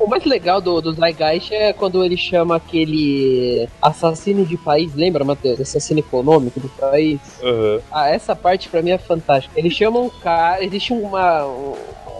O 0.00 0.06
mais 0.08 0.24
legal 0.24 0.60
do, 0.60 0.80
do 0.80 0.92
Zeitgeist 0.92 1.54
é 1.54 1.72
quando 1.72 2.04
ele 2.04 2.16
chama 2.16 2.56
aquele 2.56 3.68
assassino 3.80 4.44
de 4.44 4.56
país, 4.56 4.92
lembra, 4.96 5.22
Matheus? 5.22 5.60
Assassino 5.60 6.00
econômico 6.00 6.58
do 6.58 6.68
país. 6.70 7.20
Aham. 7.40 7.80
Ah, 7.88 8.08
essa 8.08 8.34
parte 8.34 8.68
pra 8.68 8.82
mim 8.82 8.90
é 8.90 8.98
fantástica. 8.98 9.56
Eles 9.56 9.74
chamam 9.74 10.06
um 10.06 10.10
cara, 10.10 10.64
existe 10.64 10.92
uma. 10.92 11.44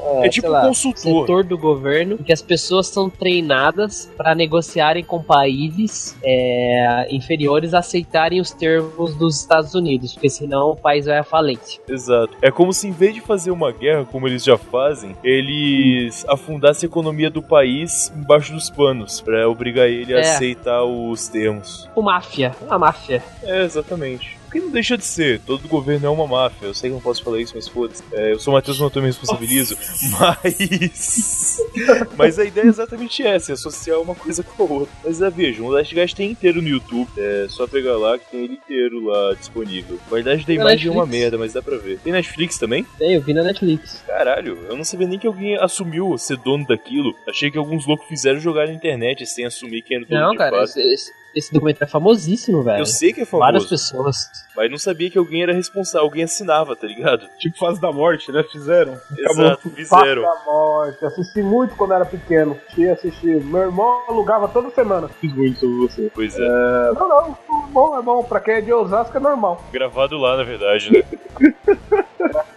Um, 0.04 0.24
É 0.24 0.28
tipo 0.28 0.46
um 0.48 0.50
lá, 0.50 0.62
consultor. 0.66 1.20
setor 1.20 1.44
do 1.44 1.56
governo 1.58 2.18
que 2.18 2.32
as 2.32 2.42
pessoas 2.42 2.88
são 2.88 3.08
treinadas 3.08 4.10
para 4.16 4.34
negociarem 4.34 5.04
com 5.04 5.22
países 5.22 6.16
é, 6.22 7.06
inferiores 7.10 7.74
a 7.74 7.78
aceitarem 7.78 8.40
os 8.40 8.50
termos 8.50 9.14
dos 9.16 9.38
Estados 9.40 9.74
Unidos, 9.74 10.12
porque 10.14 10.30
senão 10.30 10.70
o 10.70 10.76
país 10.76 11.06
vai 11.06 11.18
à 11.18 11.24
falência. 11.24 11.80
Exato. 11.88 12.36
É 12.42 12.50
como 12.50 12.72
se 12.72 12.88
em 12.88 12.92
vez 12.92 13.14
de 13.14 13.20
fazer 13.20 13.50
uma 13.50 13.70
guerra, 13.72 14.04
como 14.04 14.26
eles 14.26 14.44
já 14.44 14.56
fazem, 14.58 15.16
eles 15.22 16.24
afundassem 16.28 16.86
a 16.86 16.90
economia 16.90 17.30
do 17.30 17.42
país 17.42 18.12
embaixo 18.16 18.52
dos 18.52 18.70
panos, 18.70 19.20
pra 19.20 19.48
obrigar 19.48 19.88
ele 19.88 20.14
a 20.14 20.18
É. 20.18 20.20
aceitar 20.20 20.82
os 20.84 21.28
termos. 21.28 21.88
O 21.94 22.02
máfia, 22.02 22.52
a 22.68 22.78
máfia. 22.78 23.22
É, 23.42 23.64
exatamente. 23.64 24.38
Porque 24.52 24.60
não 24.60 24.70
deixa 24.70 24.98
de 24.98 25.04
ser, 25.06 25.40
todo 25.40 25.66
governo 25.66 26.06
é 26.06 26.10
uma 26.10 26.26
máfia. 26.26 26.66
Eu 26.66 26.74
sei 26.74 26.90
que 26.90 26.94
não 26.94 27.00
posso 27.00 27.24
falar 27.24 27.40
isso, 27.40 27.54
mas 27.56 27.66
foda-se. 27.66 28.02
É, 28.12 28.32
eu 28.34 28.38
sou 28.38 28.52
o 28.52 28.54
Matheus, 28.54 28.78
não 28.78 28.90
me 28.96 29.06
responsabilizo. 29.06 29.78
Mas. 30.20 31.58
mas 32.18 32.38
a 32.38 32.44
ideia 32.44 32.66
é 32.66 32.68
exatamente 32.68 33.22
essa: 33.22 33.52
é 33.52 33.54
associar 33.54 33.98
uma 33.98 34.14
coisa 34.14 34.42
com 34.42 34.62
a 34.62 34.66
outra. 34.66 34.94
Mas 35.02 35.22
é, 35.22 35.30
vejam, 35.30 35.64
o 35.64 35.70
Last 35.70 35.94
Guys 35.94 36.12
tem 36.12 36.30
inteiro 36.30 36.60
no 36.60 36.68
YouTube. 36.68 37.08
É 37.16 37.46
só 37.48 37.66
pegar 37.66 37.96
lá 37.96 38.18
que 38.18 38.30
tem 38.30 38.44
ele 38.44 38.54
inteiro 38.54 39.06
lá 39.06 39.32
disponível. 39.32 39.98
A 40.06 40.08
qualidade 40.10 40.44
da 40.44 40.52
imagem 40.52 40.88
é 40.88 40.92
uma 40.92 41.06
merda, 41.06 41.38
mas 41.38 41.54
dá 41.54 41.62
pra 41.62 41.78
ver. 41.78 41.98
Tem 42.00 42.12
Netflix 42.12 42.58
também? 42.58 42.84
Tem, 42.98 43.14
eu 43.14 43.22
vi 43.22 43.32
na 43.32 43.42
Netflix. 43.42 44.04
Caralho, 44.06 44.58
eu 44.68 44.76
não 44.76 44.84
sabia 44.84 45.06
nem 45.08 45.18
que 45.18 45.26
alguém 45.26 45.56
assumiu 45.56 46.18
ser 46.18 46.36
dono 46.36 46.66
daquilo. 46.66 47.14
Achei 47.26 47.50
que 47.50 47.56
alguns 47.56 47.86
loucos 47.86 48.06
fizeram 48.06 48.38
jogar 48.38 48.66
na 48.66 48.74
internet 48.74 49.24
sem 49.24 49.46
assumir 49.46 49.80
quem 49.80 49.96
era 49.96 50.04
o 50.04 50.08
dono 50.08 50.20
Não, 50.20 50.36
cara, 50.36 50.62
esse, 50.62 50.78
esse- 50.82 51.21
esse 51.34 51.52
documento 51.52 51.82
é 51.82 51.86
famosíssimo, 51.86 52.62
velho. 52.62 52.80
Eu 52.80 52.86
sei 52.86 53.12
que 53.12 53.22
é 53.22 53.24
Várias 53.24 53.64
famoso, 53.64 53.68
pessoas. 53.68 54.30
mas 54.56 54.70
não 54.70 54.78
sabia 54.78 55.10
que 55.10 55.18
alguém 55.18 55.42
era 55.42 55.52
responsável, 55.52 56.06
alguém 56.06 56.24
assinava, 56.24 56.74
tá 56.76 56.86
ligado? 56.86 57.26
Tipo 57.38 57.58
fase 57.58 57.80
da 57.80 57.90
morte, 57.92 58.30
né? 58.32 58.42
Fizeram. 58.50 58.94
Acabou. 58.94 59.44
Exato, 59.44 59.62
Fato 59.62 59.74
fizeram. 59.76 60.22
da 60.22 60.34
morte. 60.44 61.04
Assisti 61.04 61.42
muito 61.42 61.74
quando 61.76 61.94
era 61.94 62.04
pequeno. 62.04 62.58
Tinha 62.74 62.92
assistido. 62.92 63.44
Meu 63.46 63.62
irmão 63.62 64.02
alugava 64.08 64.48
toda 64.48 64.70
semana. 64.70 65.08
Fiz 65.20 65.34
muito 65.34 65.58
sobre 65.60 65.76
você. 65.76 66.10
Pois 66.14 66.34
é, 66.38 66.92
Não, 66.94 67.08
não, 67.08 67.26
é 67.30 67.72
bom, 67.72 67.98
é 67.98 68.02
bom. 68.02 68.22
Pra 68.24 68.40
quem 68.40 68.54
é 68.54 68.60
de 68.60 68.72
Osasco 68.72 69.16
é 69.16 69.20
normal. 69.20 69.62
gravado 69.72 70.16
lá, 70.18 70.36
na 70.36 70.42
verdade, 70.44 70.92
né? 70.92 71.02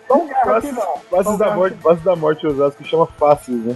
Não 0.09 0.27
guerra 0.27 0.57
aqui 0.57 0.71
não. 0.71 0.97
fases 1.09 1.37
da 1.37 1.55
morte, 1.55 1.77
fases 1.77 2.03
da 2.03 2.15
morte 2.15 2.45
Osasco 2.47 2.83
que 2.83 2.89
chama 2.89 3.05
Faces, 3.07 3.55
né? 3.65 3.75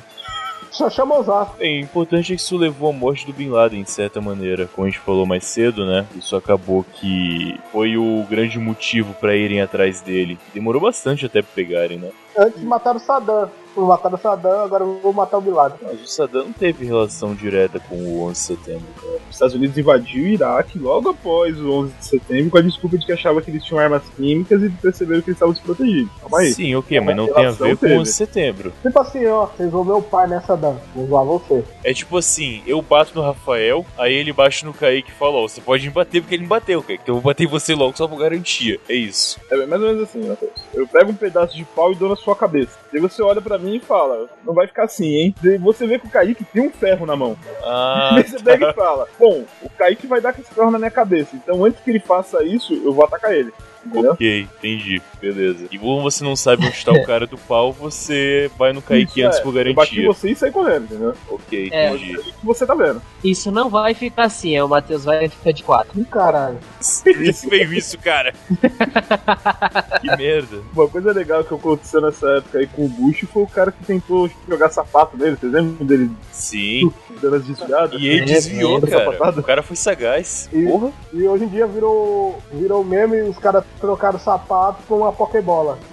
Só 0.80 0.89
chama 0.89 1.18
Osasco. 1.20 1.58
Bem, 1.58 1.82
o 1.82 1.84
importante 1.84 2.32
é 2.32 2.36
que 2.38 2.42
isso 2.42 2.56
levou 2.56 2.89
à 2.89 2.94
morte 2.94 3.26
do 3.26 3.34
Bin 3.34 3.50
Laden, 3.50 3.84
de 3.84 3.92
certa 3.92 4.22
maneira. 4.22 4.65
Como 4.65 4.88
a 4.88 4.89
gente 4.89 5.02
falou 5.02 5.26
mais 5.26 5.44
cedo, 5.44 5.86
né? 5.86 6.08
Isso 6.15 6.38
acabou 6.38 6.86
que 6.86 7.60
foi 7.70 7.98
o 7.98 8.26
grande 8.30 8.58
motivo 8.58 9.13
pra 9.15 9.36
irem 9.36 9.60
atrás 9.60 10.00
dele. 10.00 10.39
Demorou 10.54 10.82
bastante 10.82 11.26
até 11.26 11.42
pegarem, 11.42 11.98
né? 11.98 12.12
Antes 12.38 12.62
mataram 12.63 12.98
o 12.98 13.00
Saddam. 13.00 13.50
Mataram 13.76 14.15
o 14.15 14.20
Saddam, 14.20 14.62
agora 14.62 14.84
eu 14.84 15.00
vou 15.02 15.13
matar 15.13 15.38
o 15.38 15.42
Bin 15.42 15.52
Laden. 15.52 15.78
Mas 15.82 16.02
o 16.02 16.08
Saddam 16.08 16.46
não 16.46 16.52
teve 16.52 16.86
relação 16.86 17.34
direta 17.34 17.80
com 17.80 17.96
o 17.96 18.24
11 18.24 18.34
de 18.34 18.39
setembro, 18.39 18.88
cara. 19.00 19.13
Os 19.30 19.36
Estados 19.36 19.56
Unidos 19.56 19.78
invadiu 19.78 20.24
o 20.24 20.28
Iraque 20.28 20.78
logo 20.78 21.10
após 21.10 21.58
o 21.60 21.72
11 21.72 21.94
de 21.94 22.06
setembro 22.06 22.52
com 22.52 22.58
a 22.58 22.62
desculpa 22.62 22.98
de 22.98 23.06
que 23.06 23.13
achava 23.13 23.42
que 23.42 23.50
eles 23.50 23.63
tinham 23.63 23.80
armas 23.80 24.04
químicas 24.18 24.62
e 24.63 24.70
perceberam 24.70 25.22
que 25.22 25.30
eles 25.30 25.36
estavam 25.36 25.54
desprotegidos. 25.54 26.12
Calma 26.20 26.39
aí. 26.39 26.54
Sim, 26.54 26.76
ok, 26.76 27.00
mas 27.00 27.15
não 27.15 27.32
tem 27.32 27.46
a 27.46 27.52
ver 27.52 27.78
com 27.78 27.86
o 27.86 27.89
teve. 27.89 28.00
11 28.00 28.12
de 28.12 28.18
setembro. 28.18 28.74
Tipo 28.82 29.00
assim, 29.00 29.26
ó, 29.28 29.46
vocês 29.46 29.72
vão 29.72 29.86
meu 29.86 30.02
pai 30.02 30.28
nessa 30.28 30.58
Dan. 30.58 30.76
Vou 30.94 31.08
zoar 31.08 31.24
você. 31.24 31.63
É 31.84 31.94
tipo 31.94 32.18
assim, 32.18 32.62
eu 32.65 32.82
bato 32.82 33.15
no 33.15 33.22
Rafael, 33.22 33.86
aí 33.98 34.13
ele 34.13 34.34
bate 34.34 34.65
no 34.65 34.74
Kaique 34.74 35.12
e 35.12 35.13
fala, 35.13 35.36
ó, 35.36 35.48
você 35.48 35.62
pode 35.62 35.88
me 35.88 35.94
bater 35.94 36.22
porque 36.22 36.36
ele 36.36 36.44
me 36.44 36.50
bateu, 36.50 36.82
Kaique. 36.82 37.04
Então 37.04 37.15
eu 37.15 37.22
vou 37.22 37.32
bater 37.32 37.46
em 37.46 37.48
você 37.48 37.74
logo 37.74 37.96
só 37.96 38.08
por 38.08 38.20
garantia. 38.20 38.80
É 38.89 38.94
isso. 38.94 39.39
É 39.50 39.65
mais 39.65 39.82
ou 39.82 39.88
menos 39.88 40.04
assim, 40.04 40.28
Matheus. 40.28 40.52
Eu 40.74 40.88
pego 40.88 41.12
um 41.12 41.15
pedaço 41.15 41.56
de 41.56 41.63
pau 41.63 41.92
e 41.92 41.96
dou 41.96 42.10
na 42.10 42.15
sua 42.20 42.36
cabeça. 42.36 42.78
E 42.94 43.00
você 43.00 43.22
olha 43.22 43.42
pra 43.42 43.58
mim 43.58 43.76
e 43.76 43.80
fala, 43.80 44.28
não 44.46 44.54
vai 44.54 44.68
ficar 44.68 44.84
assim, 44.84 45.08
hein? 45.08 45.36
E 45.44 45.58
você 45.58 45.88
vê 45.88 46.00
que 46.00 46.08
o 46.08 46.10
Kaique 46.10 46.44
tem 46.44 46.62
um 46.62 46.72
ferro 46.72 47.06
na 47.06 47.16
mão. 47.16 47.38
Ah, 47.64 48.16
Aí 48.18 48.24
você 48.24 48.40
pega 48.40 48.70
e 48.70 48.74
fala, 48.74 49.08
bom, 49.20 49.44
o 49.62 49.70
Kaique 49.70 50.08
vai 50.08 50.22
dar 50.22 50.34
com 50.34 50.42
esse 50.42 50.54
ferro 50.54 50.72
na 50.72 50.78
minha 50.80 50.92
cabeça. 50.92 51.36
Então 51.36 51.64
antes 51.66 51.82
que 51.82 51.90
ele 51.90 52.00
faça 52.00 52.44
isso, 52.44 52.74
eu 52.74 52.94
vou 52.94 53.06
atacar 53.06 53.34
ele. 53.34 53.52
Entendeu? 53.86 54.12
ok, 54.12 54.42
entendi, 54.58 55.02
beleza. 55.22 55.65
E 55.72 55.78
como 55.80 56.02
você 56.02 56.24
não 56.24 56.36
sabe 56.36 56.65
onde 56.65 56.84
tá 56.86 56.92
o 56.92 57.04
cara 57.08 57.26
do 57.26 57.38
pau, 57.38 57.72
você 57.72 58.52
vai 58.58 58.74
no 58.74 58.82
Kaique 58.82 59.20
Isso, 59.22 59.28
antes 59.28 59.39
é. 59.39 59.42
por 59.42 59.56
Eu 59.56 59.74
bati 59.74 59.96
garantia. 59.96 60.08
você 60.08 60.32
e 60.32 60.36
saí 60.36 60.52
correndo, 60.52 60.84
entendeu? 60.86 61.13
Ok, 61.30 61.70
É. 61.72 61.89
entendi. 61.94 62.20
É 62.20 62.24
você 62.44 62.65
tá 62.65 62.76
vendo. 62.76 63.02
Isso 63.24 63.52
não 63.52 63.70
vai 63.70 63.94
ficar 63.94 64.26
assim, 64.26 64.56
é, 64.56 64.63
o 64.63 64.68
Matheus 64.68 65.06
vai 65.06 65.28
ficar 65.30 65.52
de 65.52 65.63
quatro. 65.63 66.00
Ih, 66.00 66.06
caralho. 66.06 66.58
Isso 66.80 67.50
veio 67.50 67.74
isso, 67.74 67.98
cara. 67.98 68.34
que 70.02 70.08
merda. 70.18 70.58
Uma 70.74 70.88
coisa 70.88 71.12
legal 71.12 71.44
que 71.44 71.54
aconteceu 71.54 72.02
nessa 72.02 72.28
época 72.38 72.60
aí 72.60 72.68
com 72.68 72.86
o 72.86 72.89
Bush 72.89 73.26
foi 73.32 73.44
o 73.44 73.48
cara 73.48 73.72
que 73.72 73.84
tentou 73.84 74.30
jogar 74.48 74.70
sapato 74.70 75.18
nele. 75.18 75.36
Vocês 75.38 75.52
lembram 75.52 75.86
dele 75.86 76.12
Sim. 76.32 76.92
dando 77.22 77.36
as 77.38 77.46
desviadas? 77.46 78.00
E 78.00 78.08
ele 78.08 78.22
É, 78.22 78.26
desviou, 78.26 78.78
é, 78.78 78.82
cara. 78.88 79.39
O 79.39 79.44
cara 79.44 79.63
foi 79.63 79.76
sagaz. 79.76 80.50
E- 80.54 80.65
Porra. 80.65 80.92
E 81.13 81.24
hoje 81.28 81.44
em 81.46 81.48
dia 81.48 81.65
virou, 81.68 82.42
virou 82.54 82.84
meme 82.84 83.18
e 83.18 83.22
os 83.24 83.38
caras 83.38 83.63
trocaram 83.80 84.20
sapato 84.20 84.84
por 84.88 84.98
uma 84.98 85.12
Pokébola. 85.12 85.80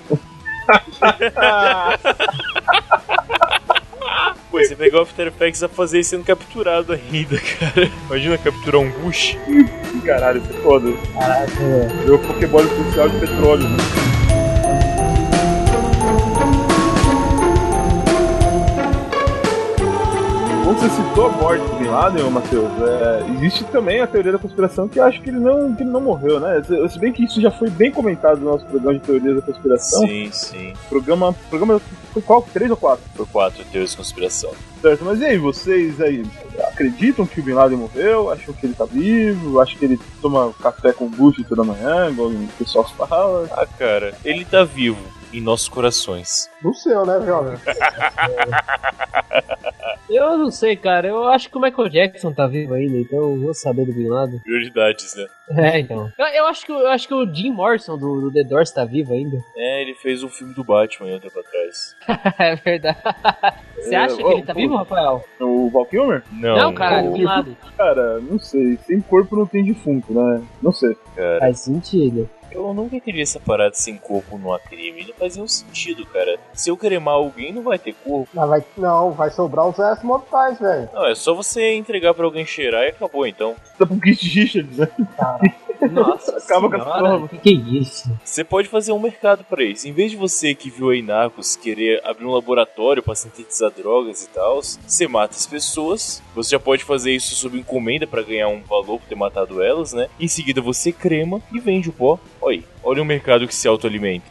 Pô, 4.50 4.58
você 4.58 4.74
pegar 4.74 4.98
o 4.98 5.02
After 5.02 5.26
Effects 5.26 5.62
a 5.62 5.68
fazer 5.68 6.00
isso 6.00 6.10
sendo 6.10 6.24
capturado 6.24 6.92
ainda, 6.92 7.38
cara. 7.38 7.90
Imagina 8.06 8.38
capturar 8.38 8.80
um 8.80 8.90
Bush. 8.90 9.36
Caralho, 10.04 10.40
isso 10.40 10.50
é 10.50 10.62
foda. 10.62 10.92
Caraca, 11.12 11.52
Meu 12.04 12.18
Pokébola 12.18 12.64
especial 12.64 13.08
de 13.08 13.18
petróleo. 13.18 13.68
Né? 13.68 13.76
Você 20.76 20.90
citou 20.90 21.26
a 21.26 21.32
morte 21.32 21.64
do 21.64 21.76
Bin 21.76 21.86
Laden, 21.86 22.30
Matheus, 22.30 22.70
é, 22.82 23.32
existe 23.32 23.64
também 23.64 24.02
a 24.02 24.06
teoria 24.06 24.32
da 24.32 24.38
conspiração 24.38 24.86
que 24.86 25.00
acha 25.00 25.18
que 25.18 25.30
ele 25.30 25.38
não, 25.38 25.74
que 25.74 25.82
ele 25.82 25.90
não 25.90 26.02
morreu, 26.02 26.38
né? 26.38 26.62
Se 26.88 26.98
bem 26.98 27.14
que 27.14 27.24
isso 27.24 27.40
já 27.40 27.50
foi 27.50 27.70
bem 27.70 27.90
comentado 27.90 28.40
no 28.40 28.50
nosso 28.50 28.66
programa 28.66 28.98
de 28.98 29.00
teorias 29.00 29.36
da 29.36 29.42
conspiração. 29.42 30.00
Sim, 30.00 30.30
sim. 30.30 30.74
Programa, 30.90 31.34
programa 31.48 31.80
foi 32.12 32.20
qual? 32.20 32.42
Três 32.42 32.70
ou 32.70 32.76
quatro? 32.76 33.02
Foi 33.14 33.24
quatro 33.24 33.64
teorias 33.64 33.92
de 33.92 33.96
conspiração. 33.96 34.50
Certo, 34.82 35.02
mas 35.02 35.18
e 35.20 35.24
aí, 35.24 35.38
vocês 35.38 35.98
aí? 35.98 36.22
acreditam 36.68 37.26
que 37.26 37.40
o 37.40 37.42
Bin 37.42 37.54
Laden 37.54 37.78
morreu, 37.78 38.30
acham 38.30 38.52
que 38.52 38.66
ele 38.66 38.74
tá 38.74 38.84
vivo, 38.84 39.60
acham 39.60 39.78
que 39.78 39.84
ele 39.86 39.98
toma 40.20 40.52
café 40.62 40.92
com 40.92 41.08
bucho 41.08 41.42
toda 41.44 41.64
manhã, 41.64 42.10
igual 42.10 42.28
o 42.28 42.48
pessoal 42.58 42.84
fala. 42.84 43.48
Ah, 43.52 43.66
cara, 43.78 44.14
ele 44.22 44.44
tá 44.44 44.62
vivo 44.62 44.98
em 45.36 45.40
nossos 45.42 45.68
corações. 45.68 46.48
No 46.62 46.72
seu, 46.74 47.04
né, 47.04 47.20
jovem? 47.24 47.56
Eu 50.08 50.38
não 50.38 50.50
sei, 50.52 50.76
cara. 50.76 51.08
Eu 51.08 51.24
acho 51.28 51.50
que 51.50 51.56
o 51.56 51.60
Michael 51.60 51.88
Jackson 51.88 52.32
tá 52.32 52.46
vivo 52.46 52.74
ainda, 52.74 52.96
então 52.96 53.18
eu 53.18 53.40
vou 53.40 53.52
saber 53.52 53.84
do 53.84 53.92
Bin 53.92 54.06
Laden. 54.08 54.38
Prioridades, 54.38 55.14
né? 55.16 55.26
É, 55.72 55.80
então. 55.80 56.08
Eu, 56.16 56.26
eu 56.26 56.46
acho, 56.46 56.64
que, 56.64 56.70
eu 56.72 56.88
acho 56.88 57.08
que 57.08 57.14
o 57.14 57.26
Jim 57.34 57.50
Morrison 57.50 57.98
do, 57.98 58.20
do 58.20 58.32
The 58.32 58.44
Doors 58.44 58.70
tá 58.70 58.84
vivo 58.84 59.12
ainda. 59.12 59.36
É, 59.56 59.82
ele 59.82 59.94
fez 59.94 60.22
um 60.22 60.28
filme 60.28 60.54
do 60.54 60.62
Batman 60.62 61.16
um 61.16 61.18
tempo 61.18 61.38
atrás. 61.40 61.96
é 62.38 62.54
verdade. 62.56 62.98
Você 63.76 63.94
É, 63.94 63.98
acha 63.98 64.16
que 64.16 64.22
ô, 64.22 64.32
ele 64.32 64.42
tá 64.42 64.54
pô. 64.54 64.60
vivo, 64.60 64.76
Rafael? 64.76 65.24
O 65.40 65.70
Val 65.70 65.86
Kilmer? 65.86 66.22
Não, 66.32 66.56
Não, 66.56 66.72
cara, 66.74 67.02
o- 67.02 67.12
Bin 67.12 67.24
Laden. 67.24 67.56
Cara, 67.76 68.20
não 68.20 68.38
sei. 68.38 68.78
Sem 68.86 69.00
corpo 69.00 69.36
não 69.36 69.46
tem 69.46 69.64
defunto, 69.64 70.12
né? 70.14 70.40
Não 70.62 70.72
sei. 70.72 70.96
cara. 71.16 71.40
Faz 71.40 71.60
sentido. 71.60 72.30
Eu 72.56 72.72
nunca 72.72 72.96
entendi 72.96 73.20
essa 73.20 73.38
parada 73.38 73.74
sem 73.74 73.98
corpo 73.98 74.38
numa 74.38 74.58
crime. 74.58 75.04
Não 75.06 75.14
faz 75.14 75.36
nenhum 75.36 75.46
sentido, 75.46 76.06
cara. 76.06 76.38
Se 76.54 76.70
eu 76.70 76.76
cremar 76.76 77.14
alguém, 77.14 77.52
não 77.52 77.62
vai 77.62 77.78
ter 77.78 77.92
corpo. 77.92 78.30
Mas 78.32 78.48
vai, 78.48 78.64
não, 78.78 79.12
vai 79.12 79.30
sobrar 79.30 79.68
os 79.68 79.76
restos 79.76 80.02
mortais, 80.02 80.58
velho. 80.58 80.88
Não, 80.92 81.06
é 81.06 81.14
só 81.14 81.34
você 81.34 81.74
entregar 81.74 82.14
pra 82.14 82.24
alguém 82.24 82.46
cheirar 82.46 82.84
e 82.84 82.88
acabou, 82.88 83.26
então. 83.26 83.54
Tá 83.78 83.86
com 83.86 84.00
Kit 84.00 84.26
Richards, 84.26 84.78
né? 84.78 84.88
Nossa 85.90 86.36
Acaba 86.38 86.68
com 86.68 86.76
a 86.76 86.80
senhora, 86.80 86.98
prova. 87.02 87.28
que 87.28 87.38
que 87.38 87.48
é 87.50 87.78
isso? 87.78 88.10
Você 88.24 88.44
pode 88.44 88.68
fazer 88.68 88.92
um 88.92 88.98
mercado 88.98 89.44
pra 89.44 89.62
isso. 89.62 89.88
Em 89.88 89.92
vez 89.92 90.10
de 90.10 90.16
você 90.16 90.54
que 90.54 90.70
viu 90.70 90.90
aí 90.90 91.02
Narcos 91.02 91.56
querer 91.56 92.00
abrir 92.04 92.26
um 92.26 92.32
laboratório 92.32 93.02
pra 93.02 93.14
sintetizar 93.14 93.70
drogas 93.70 94.24
e 94.24 94.28
tal, 94.28 94.60
você 94.62 95.06
mata 95.08 95.34
as 95.34 95.46
pessoas. 95.46 96.22
Você 96.34 96.50
já 96.50 96.60
pode 96.60 96.84
fazer 96.84 97.12
isso 97.12 97.34
sob 97.34 97.58
encomenda 97.58 98.06
pra 98.06 98.22
ganhar 98.22 98.48
um 98.48 98.62
valor 98.62 98.98
por 99.00 99.08
ter 99.08 99.14
matado 99.14 99.62
elas, 99.62 99.92
né? 99.92 100.08
Em 100.18 100.28
seguida 100.28 100.60
você 100.60 100.92
crema 100.92 101.40
e 101.52 101.58
vende 101.58 101.88
o 101.88 101.92
pó. 101.92 102.18
Olha 102.40 102.58
aí, 102.58 102.64
olha 102.86 103.02
um 103.02 103.04
mercado 103.04 103.46
que 103.46 103.54
se 103.54 103.68
autoalimenta. 103.68 104.24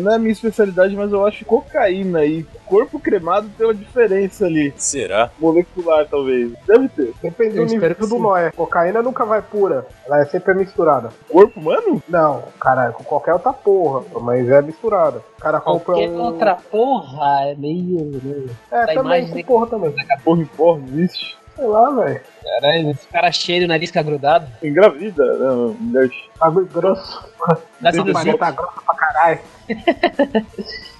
Não 0.00 0.12
é 0.12 0.14
a 0.14 0.18
minha 0.18 0.32
especialidade, 0.32 0.94
mas 0.96 1.12
eu 1.12 1.26
acho 1.26 1.38
que 1.38 1.44
cocaína 1.44 2.24
e 2.24 2.44
corpo 2.64 2.98
cremado 2.98 3.50
tem 3.58 3.66
uma 3.66 3.74
diferença 3.74 4.46
ali. 4.46 4.72
Será? 4.76 5.30
Molecular, 5.38 6.06
talvez. 6.08 6.52
Deve 6.66 6.88
ter. 6.88 7.12
Depende 7.22 7.56
Eu 7.58 7.66
do 7.66 7.72
espero 7.74 7.92
nível 7.94 8.08
que 8.08 8.14
do. 8.14 8.18
Noé. 8.22 8.50
Cocaína 8.52 9.02
nunca 9.02 9.24
vai 9.24 9.42
pura. 9.42 9.86
Ela 10.06 10.22
é 10.22 10.24
sempre 10.26 10.54
misturada. 10.54 11.10
Corpo 11.28 11.60
humano? 11.60 12.02
Não, 12.08 12.44
cara, 12.60 12.92
com 12.92 13.04
qualquer 13.04 13.32
outra 13.34 13.52
porra. 13.52 14.04
Mas 14.20 14.48
é 14.48 14.62
misturada. 14.62 15.22
O 15.38 15.40
cara 15.42 15.60
compra 15.60 15.94
Qualquer 15.94 16.08
um. 16.10 16.20
outra 16.22 16.54
porra 16.54 17.48
é 17.48 17.54
meio. 17.56 18.10
meio- 18.22 18.50
É, 18.70 18.86
da 18.86 18.94
também 18.94 19.18
imagem 19.18 19.34
de- 19.34 19.44
porra 19.44 19.66
também. 19.66 19.94
Porra 20.24 20.40
em 20.42 20.46
porra, 20.46 20.80
existe. 20.88 21.36
Sei 21.56 21.66
lá, 21.66 21.90
velho. 21.90 22.20
Caralho, 22.42 22.90
esse 22.90 23.06
cara 23.08 23.30
cheio, 23.32 23.68
nariz 23.68 23.90
tá 23.90 24.02
grudado. 24.02 24.46
Engravida, 24.62 25.24
né? 25.24 25.74
Mulher 25.78 26.10
Bagulho 26.40 26.66
grosso. 26.66 27.24
Dá 27.80 27.92
pessoa- 27.92 28.38
Tá 28.38 28.50
grossa 28.50 28.80
pra 28.84 28.94
caralho. 28.94 29.38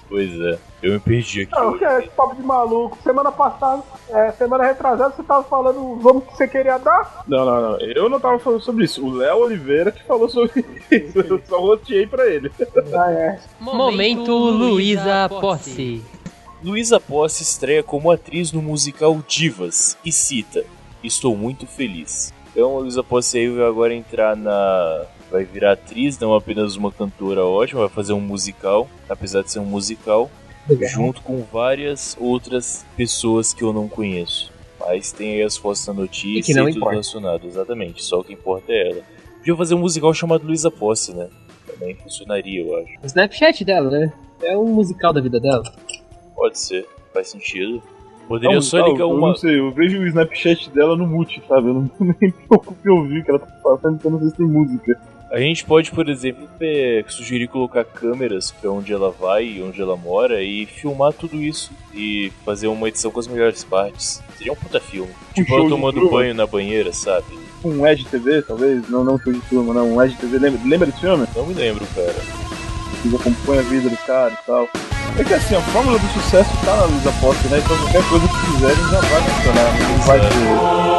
Pois 0.09 0.29
é, 0.41 0.59
eu 0.83 0.91
me 0.93 0.99
perdi 0.99 1.41
aqui. 1.41 1.51
Não, 1.55 1.75
que 1.75 1.83
é 1.83 1.97
esse 1.99 2.09
papo 2.09 2.35
de 2.35 2.43
maluco. 2.43 2.95
Semana 3.01 3.31
passada, 3.31 3.81
é, 4.09 4.31
semana 4.33 4.63
retrasada, 4.63 5.15
você 5.15 5.23
tava 5.23 5.43
falando 5.45 5.95
vamos 5.95 6.25
que 6.25 6.37
você 6.37 6.47
queria 6.47 6.77
dar? 6.77 7.23
Não, 7.27 7.43
não, 7.43 7.61
não. 7.71 7.79
Eu 7.79 8.07
não 8.09 8.19
tava 8.19 8.37
falando 8.37 8.61
sobre 8.61 8.85
isso. 8.85 9.03
O 9.03 9.09
Léo 9.11 9.37
Oliveira 9.37 9.91
que 9.91 10.03
falou 10.03 10.29
sobre 10.29 10.63
isso. 10.91 11.19
Eu 11.19 11.41
só 11.47 11.59
roteei 11.59 12.05
pra 12.05 12.27
ele. 12.27 12.51
Ah, 12.93 13.11
é. 13.11 13.39
Momento 13.59 14.31
Luísa 14.35 15.27
Posse. 15.29 16.03
Luísa 16.63 16.99
Posse 16.99 17.43
estreia 17.43 17.83
como 17.83 18.09
atriz 18.09 18.51
no 18.51 18.61
musical 18.61 19.21
Divas 19.27 19.97
e 20.05 20.11
cita: 20.11 20.63
Estou 21.03 21.35
muito 21.35 21.67
feliz. 21.67 22.33
Então 22.51 22.77
a 22.77 22.79
Luísa 22.79 23.03
Posse 23.03 23.37
aí 23.37 23.49
vai 23.49 23.67
agora 23.67 23.93
entrar 23.93 24.35
na. 24.35 25.05
Vai 25.29 25.43
virar 25.45 25.71
atriz, 25.73 26.19
não 26.19 26.35
apenas 26.35 26.75
uma 26.75 26.91
cantora 26.91 27.43
ótima, 27.43 27.81
vai 27.81 27.89
fazer 27.89 28.13
um 28.13 28.21
musical, 28.21 28.87
apesar 29.09 29.41
de 29.41 29.51
ser 29.51 29.59
um 29.59 29.65
musical, 29.65 30.29
junto 30.91 31.21
com 31.21 31.43
várias 31.51 32.15
outras 32.19 32.85
pessoas 32.95 33.51
que 33.51 33.63
eu 33.63 33.73
não 33.73 33.87
conheço. 33.87 34.53
Mas 34.79 35.11
tem 35.11 35.33
aí 35.33 35.41
as 35.41 35.57
fotos 35.57 35.87
na 35.87 35.93
notícia 35.93 36.39
E 36.39 36.43
que 36.43 36.53
não 36.53 36.65
tudo 36.65 36.77
importa. 36.77 36.91
relacionado, 36.91 37.47
exatamente. 37.47 38.03
Só 38.03 38.19
o 38.19 38.23
que 38.23 38.31
importa 38.33 38.71
é 38.71 38.91
ela. 38.91 39.01
Podia 39.39 39.55
fazer 39.55 39.73
um 39.73 39.79
musical 39.79 40.13
chamado 40.13 40.45
Luísa 40.45 40.69
Posse, 40.69 41.15
né? 41.15 41.27
Também 41.65 41.95
funcionaria, 41.95 42.61
eu 42.61 42.77
acho. 42.77 42.93
O 43.01 43.05
Snapchat 43.07 43.65
dela, 43.65 43.89
né? 43.89 44.13
É 44.43 44.55
um 44.55 44.67
musical 44.67 45.11
da 45.11 45.19
vida 45.21 45.39
dela. 45.39 45.63
Pode 46.43 46.59
ser, 46.59 46.85
faz 47.13 47.29
sentido. 47.29 47.81
Poderia 48.27 48.55
Não, 48.55 48.61
só 48.61 48.85
ligar 48.85 49.03
eu 49.05 49.11
uma. 49.11 49.29
não 49.29 49.35
sei, 49.35 49.59
eu 49.59 49.71
vejo 49.71 49.97
o 49.97 50.05
Snapchat 50.07 50.69
dela 50.71 50.93
no 50.97 51.07
mute, 51.07 51.41
sabe? 51.47 51.69
Eu 51.69 51.73
não 51.75 51.89
nem 52.01 52.15
me 52.19 52.31
preocupo 52.33 52.75
em 52.85 52.89
ouvir 52.91 53.23
que 53.23 53.29
ela 53.29 53.39
tá 53.39 53.47
porque 53.47 54.07
eu 54.07 54.11
não 54.11 54.19
sei 54.19 54.29
se 54.29 54.35
tem 54.35 54.45
música. 54.45 54.99
A 55.31 55.39
gente 55.39 55.63
pode, 55.63 55.89
por 55.93 56.09
exemplo, 56.09 56.45
pe- 56.59 57.05
sugerir 57.07 57.47
colocar 57.47 57.85
câmeras 57.85 58.51
pra 58.51 58.69
onde 58.69 58.91
ela 58.91 59.09
vai 59.09 59.45
e 59.45 59.63
onde 59.63 59.81
ela 59.81 59.95
mora 59.95 60.43
e 60.43 60.65
filmar 60.65 61.13
tudo 61.13 61.37
isso 61.41 61.71
e 61.93 62.29
fazer 62.43 62.67
uma 62.67 62.89
edição 62.89 63.09
com 63.09 63.21
as 63.21 63.27
melhores 63.27 63.63
partes. 63.63 64.21
Seria 64.37 64.51
um 64.51 64.55
puta 64.57 64.81
filme. 64.81 65.13
Tipo 65.33 65.47
show 65.47 65.59
ela 65.61 65.69
tomando 65.69 66.09
banho 66.09 66.35
na 66.35 66.45
banheira, 66.45 66.91
sabe? 66.91 67.25
Um 67.63 67.87
Edge 67.87 68.03
TV, 68.03 68.41
talvez? 68.41 68.89
Não, 68.89 69.01
não 69.05 69.17
show 69.17 69.31
de 69.31 69.39
turma, 69.43 69.73
não. 69.73 69.93
Um 69.95 70.03
Edge 70.03 70.17
TV, 70.17 70.37
lembra, 70.39 70.59
lembra 70.67 70.87
desse 70.87 70.99
filme? 70.99 71.25
Não 71.33 71.45
me 71.47 71.53
lembro, 71.53 71.85
cara. 71.95 72.42
Acompanha 73.13 73.61
a 73.61 73.63
vida 73.63 73.89
do 73.89 73.97
cara 73.97 74.31
e 74.31 74.45
tal. 74.45 74.69
É 75.17 75.23
que 75.23 75.33
assim, 75.33 75.55
a 75.55 75.61
fórmula 75.61 75.99
do 75.99 76.07
sucesso 76.13 76.49
tá 76.65 76.75
na 76.75 76.85
luz 76.85 77.05
aposta, 77.05 77.47
né? 77.49 77.61
Então 77.63 77.77
qualquer 77.77 78.03
coisa 78.09 78.27
que 78.27 78.35
fizerem 78.51 78.89
já 78.89 78.99
vai 79.01 79.21
funcionar. 79.21 79.89
Não 79.89 80.05
vai 80.05 80.19
ter. 80.19 80.92